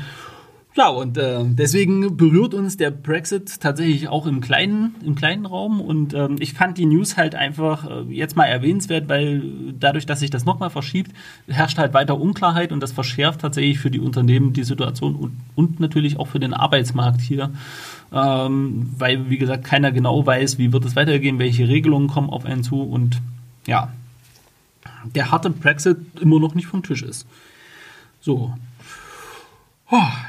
[0.78, 5.82] Ja, und äh, deswegen berührt uns der Brexit tatsächlich auch im kleinen, im kleinen Raum.
[5.82, 9.42] Und ähm, ich fand die News halt einfach äh, jetzt mal erwähnenswert, weil
[9.80, 11.12] dadurch, dass sich das nochmal verschiebt,
[11.48, 15.80] herrscht halt weiter Unklarheit und das verschärft tatsächlich für die Unternehmen die Situation und, und
[15.80, 17.50] natürlich auch für den Arbeitsmarkt hier.
[18.14, 22.46] Ähm, weil, wie gesagt, keiner genau weiß, wie wird es weitergehen, welche Regelungen kommen auf
[22.46, 23.20] einen zu und
[23.66, 23.92] ja,
[25.16, 27.26] der harte Brexit immer noch nicht vom Tisch ist.
[28.22, 28.54] So,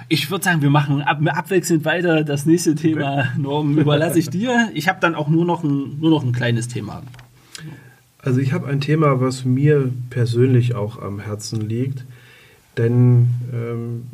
[0.08, 2.24] ich würde sagen, wir machen ab, abwechselnd weiter.
[2.24, 3.28] Das nächste Thema, okay.
[3.38, 4.70] Norm, überlasse ich dir.
[4.74, 7.02] Ich habe dann auch nur noch, ein, nur noch ein kleines Thema.
[8.20, 12.04] Also ich habe ein Thema, was mir persönlich auch am Herzen liegt.
[12.76, 14.06] Denn ähm,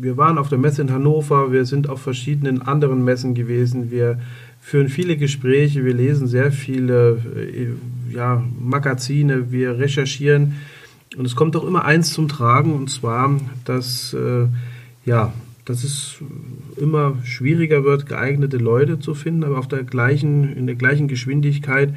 [0.00, 4.18] wir waren auf der Messe in Hannover, wir sind auf verschiedenen anderen Messen gewesen, wir
[4.62, 7.68] führen viele Gespräche, wir lesen sehr viele äh,
[8.14, 10.54] ja, Magazine, wir recherchieren.
[11.16, 14.46] Und es kommt doch immer eins zum Tragen, und zwar, dass äh,
[15.04, 15.32] ja,
[15.64, 16.16] dass es
[16.76, 21.94] immer schwieriger wird, geeignete Leute zu finden, aber auf der gleichen, in der gleichen Geschwindigkeit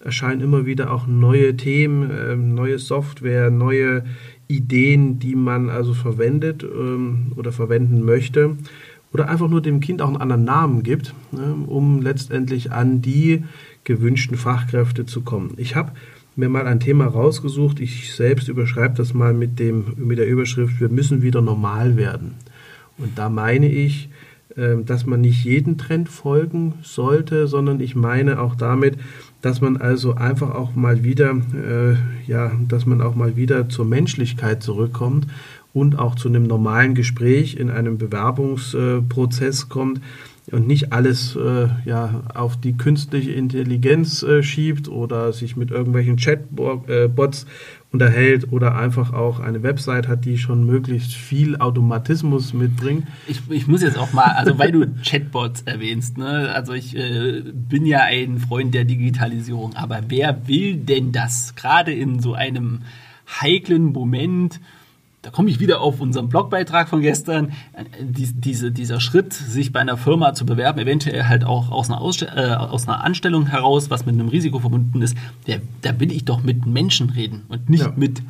[0.00, 4.04] erscheinen immer wieder auch neue Themen, äh, neue Software, neue
[4.48, 8.56] Ideen, die man also verwendet ähm, oder verwenden möchte
[9.12, 13.44] oder einfach nur dem Kind auch einen anderen Namen gibt, ne, um letztendlich an die
[13.84, 15.54] gewünschten Fachkräfte zu kommen.
[15.56, 15.92] Ich habe
[16.36, 17.80] mir mal ein Thema rausgesucht.
[17.80, 22.34] Ich selbst überschreibe das mal mit, dem, mit der Überschrift, wir müssen wieder normal werden.
[22.98, 24.08] Und da meine ich,
[24.56, 28.98] ähm, dass man nicht jeden Trend folgen sollte, sondern ich meine auch damit,
[29.40, 33.86] dass man also einfach auch mal wieder, äh, ja, dass man auch mal wieder zur
[33.86, 35.26] Menschlichkeit zurückkommt
[35.72, 40.00] und auch zu einem normalen Gespräch in einem Bewerbungsprozess kommt
[40.50, 46.16] und nicht alles äh, ja, auf die künstliche Intelligenz äh, schiebt oder sich mit irgendwelchen
[46.16, 47.46] Chatbots
[47.92, 53.06] unterhält oder einfach auch eine Website hat, die schon möglichst viel Automatismus mitbringt.
[53.28, 56.50] Ich, ich muss jetzt auch mal, also weil du Chatbots erwähnst, ne?
[56.52, 61.92] also ich äh, bin ja ein Freund der Digitalisierung, aber wer will denn das gerade
[61.92, 62.80] in so einem
[63.40, 64.58] heiklen Moment?
[65.22, 67.52] Da komme ich wieder auf unseren Blogbeitrag von gestern,
[68.00, 72.00] die, diese, dieser Schritt, sich bei einer Firma zu bewerben, eventuell halt auch aus einer,
[72.00, 76.10] Ausste äh, aus einer Anstellung heraus, was mit einem Risiko verbunden ist, der, da will
[76.10, 77.92] ich doch mit Menschen reden und nicht ja.
[77.94, 78.22] mit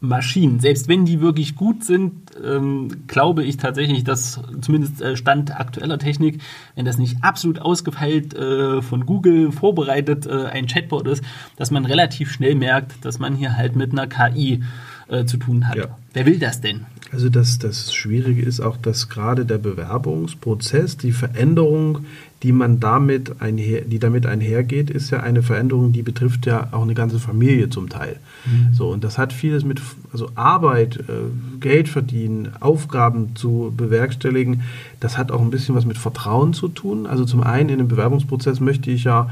[0.00, 0.60] Maschinen.
[0.60, 5.98] Selbst wenn die wirklich gut sind, ähm, glaube ich tatsächlich, dass zumindest äh, Stand aktueller
[5.98, 6.40] Technik,
[6.74, 11.22] wenn das nicht absolut ausgefeilt äh, von Google vorbereitet äh, ein Chatbot ist,
[11.56, 14.62] dass man relativ schnell merkt, dass man hier halt mit einer KI
[15.10, 15.76] äh, zu tun hat.
[15.76, 15.98] Ja.
[16.12, 16.86] Wer will das denn?
[17.12, 22.04] Also das, das Schwierige ist auch, dass gerade der Bewerbungsprozess, die Veränderung,
[22.44, 26.82] die man damit einher, die damit einhergeht, ist ja eine Veränderung, die betrifft ja auch
[26.82, 28.18] eine ganze Familie zum Teil.
[28.46, 28.72] Mhm.
[28.72, 34.62] So und das hat vieles mit also Arbeit, äh, Geld verdienen, Aufgaben zu bewerkstelligen.
[35.00, 37.06] Das hat auch ein bisschen was mit Vertrauen zu tun.
[37.06, 39.30] Also zum einen in dem Bewerbungsprozess möchte ich ja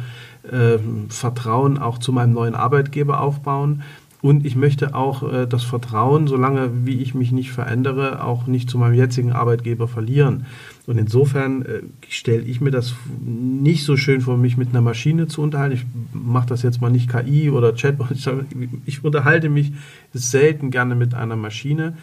[0.51, 3.83] äh, Vertrauen auch zu meinem neuen Arbeitgeber aufbauen.
[4.21, 8.69] Und ich möchte auch äh, das Vertrauen, solange wie ich mich nicht verändere, auch nicht
[8.69, 10.47] zu meinem jetzigen Arbeitgeber verlieren.
[10.87, 15.29] Und insofern äh, stelle ich mir das nicht so schön vor, mich mit einer Maschine
[15.29, 15.75] zu unterhalten.
[15.77, 18.09] Ich mache das jetzt mal nicht KI oder Chatbot.
[18.87, 19.73] Ich unterhalte mich
[20.13, 21.97] selten gerne mit einer Maschine.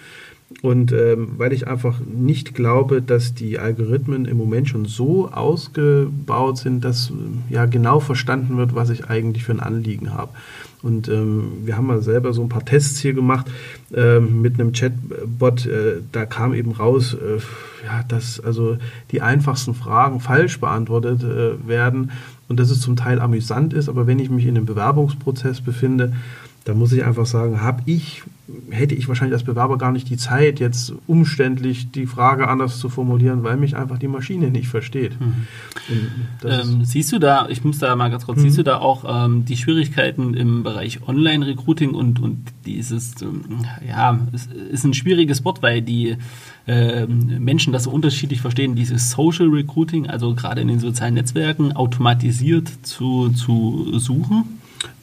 [0.61, 6.59] Und ähm, weil ich einfach nicht glaube, dass die Algorithmen im Moment schon so ausgebaut
[6.59, 7.11] sind, dass
[7.49, 10.31] ja genau verstanden wird, was ich eigentlich für ein Anliegen habe.
[10.85, 13.47] Und ähm, wir haben mal selber so ein paar Tests hier gemacht
[13.91, 15.65] ähm, mit einem Chatbot.
[15.65, 17.37] Äh, da kam eben raus, äh,
[17.83, 18.77] ja, dass also
[19.11, 22.11] die einfachsten Fragen falsch beantwortet äh, werden
[22.47, 23.89] und dass es zum Teil amüsant ist.
[23.89, 26.13] Aber wenn ich mich in einem Bewerbungsprozess befinde,
[26.65, 28.23] da muss ich einfach sagen, habe ich,
[28.71, 32.89] hätte ich wahrscheinlich als Bewerber gar nicht die Zeit, jetzt umständlich die Frage anders zu
[32.89, 35.11] formulieren, weil mich einfach die Maschine nicht versteht.
[35.21, 35.45] Mhm.
[36.43, 38.41] Ähm, siehst du da, ich muss da mal ganz kurz, mhm.
[38.41, 43.43] siehst du da auch ähm, die Schwierigkeiten im Bereich Online-Recruiting und, und dieses, ähm,
[43.87, 46.17] ja, es ist ein schwieriges Wort, weil die
[46.65, 51.73] äh, Menschen das so unterschiedlich verstehen, dieses Social Recruiting, also gerade in den sozialen Netzwerken
[51.73, 54.45] automatisiert zu, zu suchen?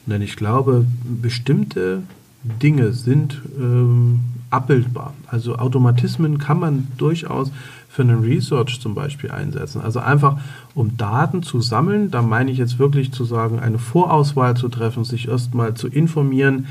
[0.06, 2.02] Denn ich glaube, bestimmte
[2.42, 5.14] Dinge sind ähm, abbildbar.
[5.28, 7.52] Also Automatismen kann man durchaus
[7.88, 9.80] für einen Research zum Beispiel einsetzen.
[9.80, 10.38] Also einfach
[10.74, 15.04] um Daten zu sammeln, da meine ich jetzt wirklich zu sagen, eine Vorauswahl zu treffen,
[15.04, 16.66] sich erstmal zu informieren,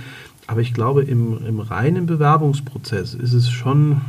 [0.47, 4.01] aber ich glaube, im, im reinen Bewerbungsprozess ist es schon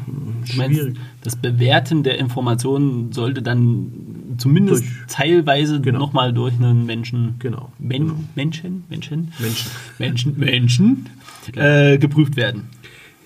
[0.44, 0.76] schwierig.
[0.76, 3.92] Meinst, das Bewerten der Informationen sollte dann
[4.38, 5.98] zumindest durch, teilweise genau.
[5.98, 8.14] nochmal durch einen Menschen, genau, Men genau.
[8.34, 11.06] Menschen, Menschen, Menschen, Menschen, Menschen
[11.46, 11.66] genau.
[11.66, 12.64] äh, geprüft werden.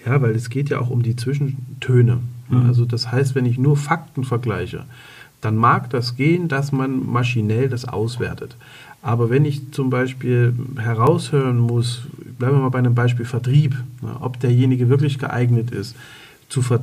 [0.04, 2.18] Ja, weil es geht ja auch um die Zwischentöne.
[2.48, 2.66] Mhm.
[2.66, 4.84] Also das heißt, wenn ich nur Fakten vergleiche,
[5.40, 8.56] dann mag das gehen, dass man maschinell das auswertet.
[9.02, 12.02] Aber wenn ich zum Beispiel heraushören muss,
[12.38, 15.94] bleiben wir mal bei einem Beispiel Vertrieb, ne, ob derjenige wirklich geeignet ist,
[16.48, 16.80] zu ver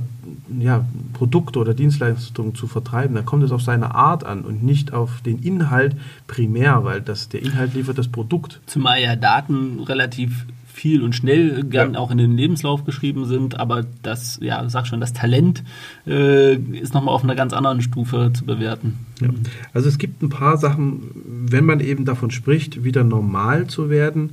[0.60, 4.94] ja, Produkte oder Dienstleistungen zu vertreiben, dann kommt es auf seine Art an und nicht
[4.94, 5.96] auf den Inhalt
[6.28, 8.60] primär, weil das, der Inhalt liefert das Produkt.
[8.66, 12.00] Zumal ja Daten relativ viel und schnell gern ja.
[12.00, 15.64] auch in den Lebenslauf geschrieben sind, aber das, ja, sag schon, das Talent
[16.08, 19.06] äh, ist nochmal auf einer ganz anderen Stufe zu bewerten.
[19.22, 19.30] Ja.
[19.74, 24.32] Also es gibt ein paar Sachen, wenn man eben davon spricht, wieder normal zu werden,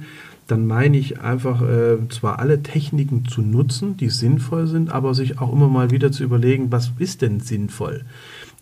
[0.50, 5.38] dann meine ich einfach äh, zwar alle Techniken zu nutzen, die sinnvoll sind, aber sich
[5.38, 8.02] auch immer mal wieder zu überlegen, was ist denn sinnvoll?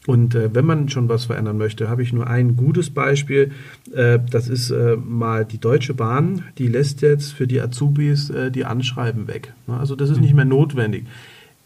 [0.07, 3.53] Und äh, wenn man schon was verändern möchte, habe ich nur ein gutes Beispiel.
[3.95, 8.51] Äh, das ist äh, mal die Deutsche Bahn, die lässt jetzt für die Azubis äh,
[8.51, 9.53] die Anschreiben weg.
[9.67, 11.05] Also das ist nicht mehr notwendig.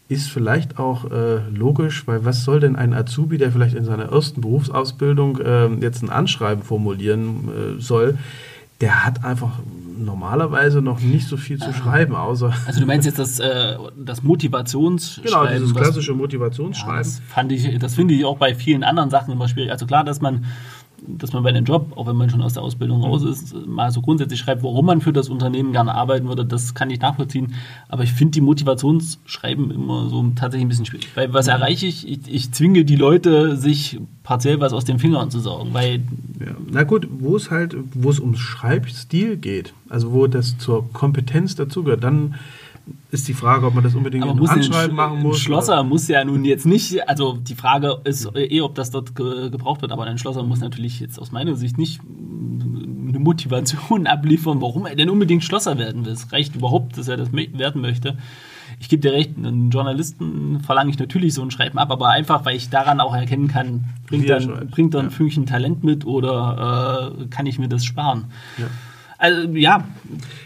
[0.09, 4.11] Ist vielleicht auch äh, logisch, weil was soll denn ein Azubi, der vielleicht in seiner
[4.11, 8.17] ersten Berufsausbildung äh, jetzt ein Anschreiben formulieren soll,
[8.81, 9.59] der hat einfach
[9.97, 11.73] normalerweise noch nicht so viel zu ah.
[11.73, 12.53] schreiben, außer.
[12.65, 15.31] Also du meinst jetzt das, äh, das Motivationsschreiben?
[15.31, 16.95] Genau, dieses klassische Motivationsschreiben.
[16.95, 19.71] Ja, das fand ich, das finde ich auch bei vielen anderen Sachen immer schwierig.
[19.71, 20.45] Also klar, dass man
[21.07, 23.91] dass man bei einem Job, auch wenn man schon aus der Ausbildung raus ist, mal
[23.91, 27.55] so grundsätzlich schreibt, warum man für das Unternehmen gerne arbeiten würde, das kann ich nachvollziehen.
[27.89, 31.09] Aber ich finde die Motivationsschreiben immer so tatsächlich ein bisschen schwierig.
[31.15, 32.07] Weil was erreiche ich?
[32.07, 32.19] ich?
[32.27, 35.73] Ich zwinge die Leute, sich partiell was aus den Fingern zu saugen.
[35.73, 36.01] Weil
[36.39, 36.55] ja.
[36.71, 41.55] Na gut, wo es halt, wo es ums Schreibstil geht, also wo das zur Kompetenz
[41.55, 42.35] dazugehört, dann
[43.11, 45.37] ist die Frage, ob man das unbedingt Aber in einem Anschreiben machen muss.
[45.37, 45.83] Ein Schlosser oder?
[45.83, 49.81] muss ja nun jetzt nicht, also die Frage ist eh, ob das dort ge gebraucht
[49.81, 54.85] wird, aber ein Schlosser muss natürlich jetzt aus meiner Sicht nicht eine Motivation abliefern, warum
[54.85, 56.13] er denn unbedingt Schlosser werden will.
[56.13, 58.17] Es reicht überhaupt, dass er das werden möchte.
[58.79, 62.43] Ich gebe dir recht, einen Journalisten verlange ich natürlich so ein Schreiben ab, aber einfach,
[62.43, 65.11] weil ich daran auch erkennen kann, bringt er, bringt er ein ja.
[65.11, 68.25] Fünkchen Talent mit oder äh, kann ich mir das sparen.
[68.57, 68.65] Ja.
[69.19, 69.87] Also ja,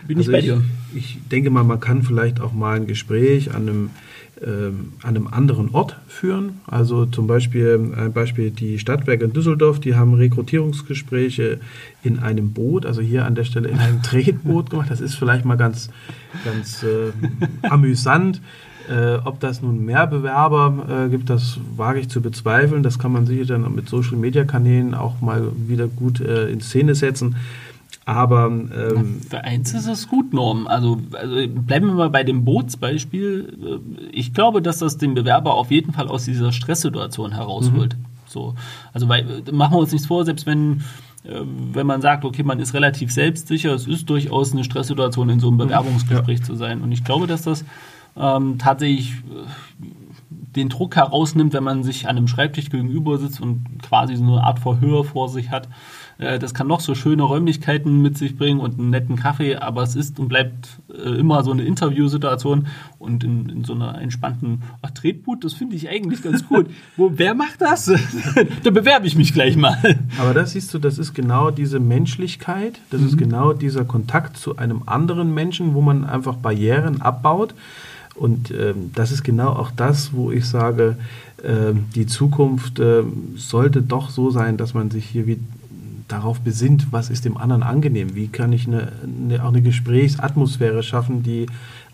[0.05, 0.61] bin also ich bei dir.
[0.93, 3.89] Ich denke mal, man kann vielleicht auch mal ein Gespräch an einem,
[4.41, 6.61] ähm, an einem anderen Ort führen.
[6.67, 11.59] Also zum Beispiel ein Beispiel die Stadtwerke in Düsseldorf, die haben Rekrutierungsgespräche
[12.03, 14.89] in einem Boot, also hier an der Stelle in einem Tretboot gemacht.
[14.89, 15.89] Das ist vielleicht mal ganz,
[16.45, 17.11] ganz äh,
[17.67, 18.41] amüsant.
[18.89, 22.83] Äh, ob das nun mehr Bewerber äh, gibt, das wage ich zu bezweifeln.
[22.83, 27.35] Das kann man sicher dann mit Social-Media-Kanälen auch mal wieder gut äh, in Szene setzen.
[28.08, 30.66] Aber ähm, für eins ist es gut, Norm.
[30.66, 33.82] Also, also bleiben wir mal bei dem Bootsbeispiel.
[34.14, 37.97] Ich glaube, dass das den Bewerber auf jeden Fall aus dieser Stresssituation herausholt.
[37.97, 38.05] Mhm.
[38.26, 38.55] So,
[38.93, 40.86] also weil, machen wir uns nichts vor, selbst wenn
[41.26, 41.41] äh,
[41.74, 45.47] wenn man sagt, okay, man ist relativ selbstsicher, es ist durchaus eine Stresssituation, in so
[45.47, 45.64] einem mhm.
[45.68, 46.45] Bewerbungsgespräch ja.
[46.45, 46.82] zu sein.
[46.82, 47.66] Und ich glaube, dass das
[48.16, 49.86] ähm, tatsächlich äh,
[50.55, 54.43] den Druck herausnimmt, wenn man sich an einem Schreibtisch gegenüber sitzt und quasi so eine
[54.43, 55.68] Art Verhör vor sich hat.
[56.18, 59.84] Äh, das kann noch so schöne Räumlichkeiten mit sich bringen und einen netten Kaffee, aber
[59.84, 62.68] es ist und bleibt äh, immer so eine Interviewsituation
[62.99, 66.68] und in, in so einer entspannten ach, Tretboot, das finde ich eigentlich ganz gut.
[66.97, 67.86] Wo, wer macht das?
[68.63, 69.78] da bewerbe ich mich gleich mal.
[70.20, 73.07] Aber das siehst du, das ist genau diese Menschlichkeit, das mhm.
[73.07, 77.53] ist genau dieser Kontakt zu einem anderen Menschen, wo man einfach Barrieren abbaut.
[78.15, 80.97] Und ähm, das ist genau auch das, wo ich sage,
[81.43, 83.03] äh, die Zukunft äh,
[83.36, 85.39] sollte doch so sein, dass man sich hier wie
[86.08, 90.84] darauf besinnt, was ist dem anderen angenehm, wie kann ich eine, eine, auch eine Gesprächsatmosphäre
[90.84, 91.47] schaffen, die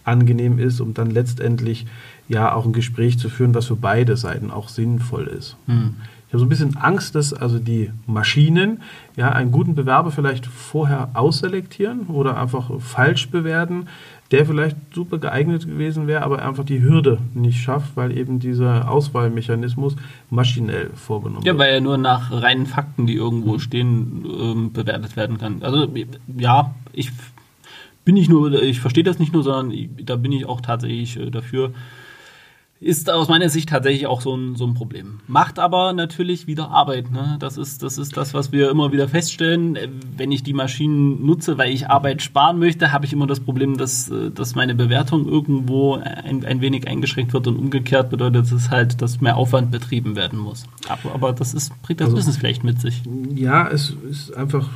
[0.04, 1.86] angenehm ist, um dann letztendlich
[2.28, 5.56] ja auch ein Gespräch zu führen, was für beide Seiten auch sinnvoll ist.
[5.66, 5.96] Hm.
[6.34, 8.82] Ich habe so ein bisschen Angst, dass also die Maschinen
[9.16, 13.86] ja einen guten Bewerber vielleicht vorher ausselektieren oder einfach falsch bewerten,
[14.32, 18.90] der vielleicht super geeignet gewesen wäre, aber einfach die Hürde nicht schafft, weil eben dieser
[18.90, 19.96] Auswahlmechanismus
[20.32, 21.54] maschinell vorgenommen wird.
[21.54, 25.62] Ja, weil er nur nach reinen Fakten, die irgendwo stehen, ähm, bewertet werden kann.
[25.62, 25.88] Also
[26.36, 27.12] ja, ich
[28.06, 31.30] bin nicht nur, ich verstehe das nicht nur, sondern da bin ich auch tatsächlich äh,
[31.30, 31.74] dafür,
[32.84, 35.20] ist aus meiner Sicht tatsächlich auch so ein, so ein Problem.
[35.28, 37.12] Macht aber natürlich wieder Arbeit.
[37.12, 37.38] Ne?
[37.40, 39.78] Das, ist, das ist das, was wir immer wieder feststellen.
[40.16, 43.78] Wenn ich die Maschinen nutze, weil ich Arbeit sparen möchte, habe ich immer das Problem,
[43.78, 49.02] dass, dass meine Bewertung irgendwo ein, ein wenig eingeschränkt wird und umgekehrt bedeutet es halt,
[49.02, 50.66] dass mehr Aufwand betrieben werden muss.
[50.90, 53.02] Aber, aber das ist, bringt das also, Business vielleicht mit sich.
[53.34, 54.70] Ja, es ist einfach,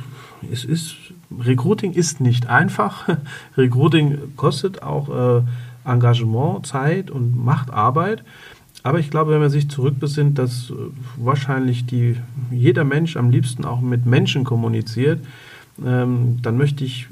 [0.50, 0.96] es ist,
[1.38, 3.08] Recruiting ist nicht einfach.
[3.56, 5.42] Recruiting kostet auch äh,
[5.84, 8.24] Engagement, Zeit und macht Arbeit.
[8.82, 10.74] Aber ich glaube, wenn man sich zurückbesinnt, dass äh,
[11.16, 12.16] wahrscheinlich die,
[12.50, 15.20] jeder Mensch am liebsten auch mit Menschen kommuniziert,
[15.84, 17.08] ähm, dann möchte ich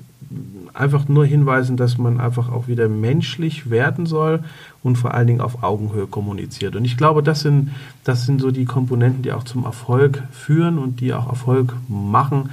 [0.75, 4.43] einfach nur hinweisen, dass man einfach auch wieder menschlich werden soll
[4.83, 6.77] und vor allen Dingen auf Augenhöhe kommuniziert.
[6.77, 7.71] Und ich glaube, das sind,
[8.05, 12.51] das sind so die Komponenten, die auch zum Erfolg führen und die auch Erfolg machen,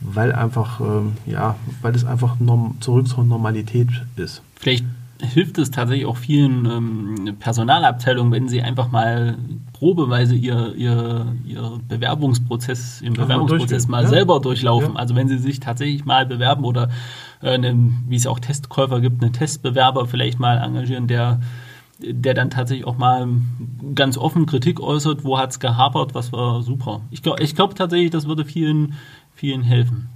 [0.00, 2.36] weil einfach, ähm, ja, weil es einfach
[2.80, 4.42] zurück zur Normalität ist.
[4.56, 4.84] Vielleicht
[5.22, 9.36] hilft es tatsächlich auch vielen ähm, Personalabteilungen, wenn sie einfach mal
[9.72, 14.08] probeweise ihr, ihr, ihr Bewerbungsprozess, ihren Bewerbungsprozess mal ja.
[14.08, 14.94] selber durchlaufen.
[14.94, 14.98] Ja.
[14.98, 16.90] Also wenn sie sich tatsächlich mal bewerben oder
[17.40, 17.58] äh,
[18.08, 21.40] wie es auch Testkäufer gibt, einen Testbewerber vielleicht mal engagieren, der
[22.04, 23.28] der dann tatsächlich auch mal
[23.94, 27.02] ganz offen Kritik äußert, wo hat es gehapert, was war super.
[27.10, 28.94] Ich glaube ich glaub tatsächlich, das würde vielen,
[29.34, 30.08] vielen helfen.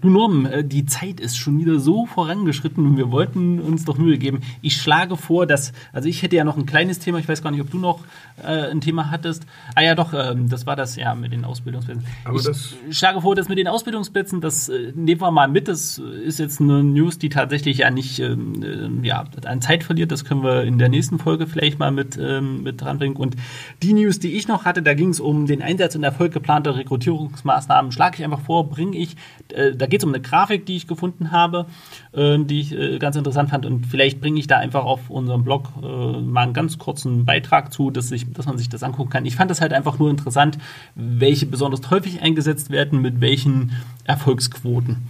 [0.00, 3.98] Du Norm, äh, die Zeit ist schon wieder so vorangeschritten und wir wollten uns doch
[3.98, 4.40] Mühe geben.
[4.62, 7.50] Ich schlage vor, dass, also ich hätte ja noch ein kleines Thema, ich weiß gar
[7.50, 8.00] nicht, ob du noch
[8.42, 9.46] äh, ein Thema hattest.
[9.74, 12.04] Ah ja, doch, ähm, das war das ja mit den Ausbildungsplätzen.
[12.24, 15.68] Aber ich das schlage vor, dass mit den Ausbildungsplätzen, das äh, nehmen wir mal mit,
[15.68, 20.12] das ist jetzt eine News, die tatsächlich ja nicht ähm, äh, ja, an Zeit verliert.
[20.12, 23.16] Das können wir in der nächsten Folge vielleicht mal mit, ähm, mit dranbringen.
[23.16, 23.36] Und
[23.82, 26.76] die News, die ich noch hatte, da ging es um den Einsatz und Erfolg geplanter
[26.76, 27.92] Rekrutierungsmaßnahmen.
[27.92, 29.16] Schlage ich einfach vor, bringe ich
[29.52, 31.66] äh, da geht es um eine Grafik, die ich gefunden habe,
[32.12, 33.66] äh, die ich äh, ganz interessant fand.
[33.66, 37.70] Und vielleicht bringe ich da einfach auf unserem Blog äh, mal einen ganz kurzen Beitrag
[37.70, 39.26] zu, dass, ich, dass man sich das angucken kann.
[39.26, 40.56] Ich fand das halt einfach nur interessant,
[40.94, 43.72] welche besonders häufig eingesetzt werden, mit welchen
[44.04, 45.02] Erfolgsquoten.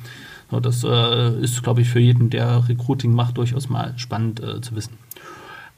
[0.51, 4.61] So, das äh, ist, glaube ich, für jeden, der Recruiting macht, durchaus mal spannend äh,
[4.61, 4.95] zu wissen.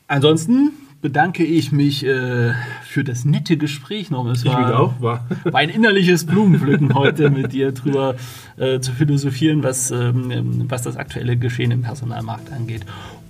[0.09, 0.71] Ansonsten
[1.07, 2.53] bedanke ich mich äh,
[2.83, 4.27] für das nette Gespräch noch.
[4.27, 5.25] Es war, auch, war.
[5.45, 8.17] war ein innerliches Blumenpflücken heute mit dir drüber
[8.57, 12.85] äh, zu philosophieren, was, ähm, was das aktuelle Geschehen im Personalmarkt angeht.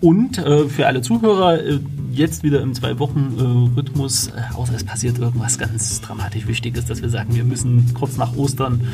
[0.06, 1.80] Und äh, für alle Zuhörer äh,
[2.12, 7.34] jetzt wieder im Zwei-Wochen-Rhythmus, äh, außer es passiert irgendwas ganz dramatisch Wichtiges, dass wir sagen,
[7.34, 8.86] wir müssen kurz nach Ostern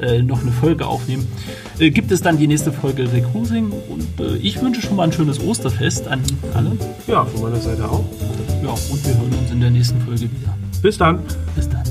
[0.00, 1.28] äh, noch eine Folge aufnehmen,
[1.78, 3.70] äh, gibt es dann die nächste Folge Recruiting.
[3.70, 6.72] Und äh, ich wünsche schon mal ein schönes Osterfest an alle.
[7.06, 8.04] Ja, von meiner Seite auch.
[8.60, 10.58] Ja, und wir hören uns in der nächsten Folge wieder.
[10.82, 11.87] Bis dann.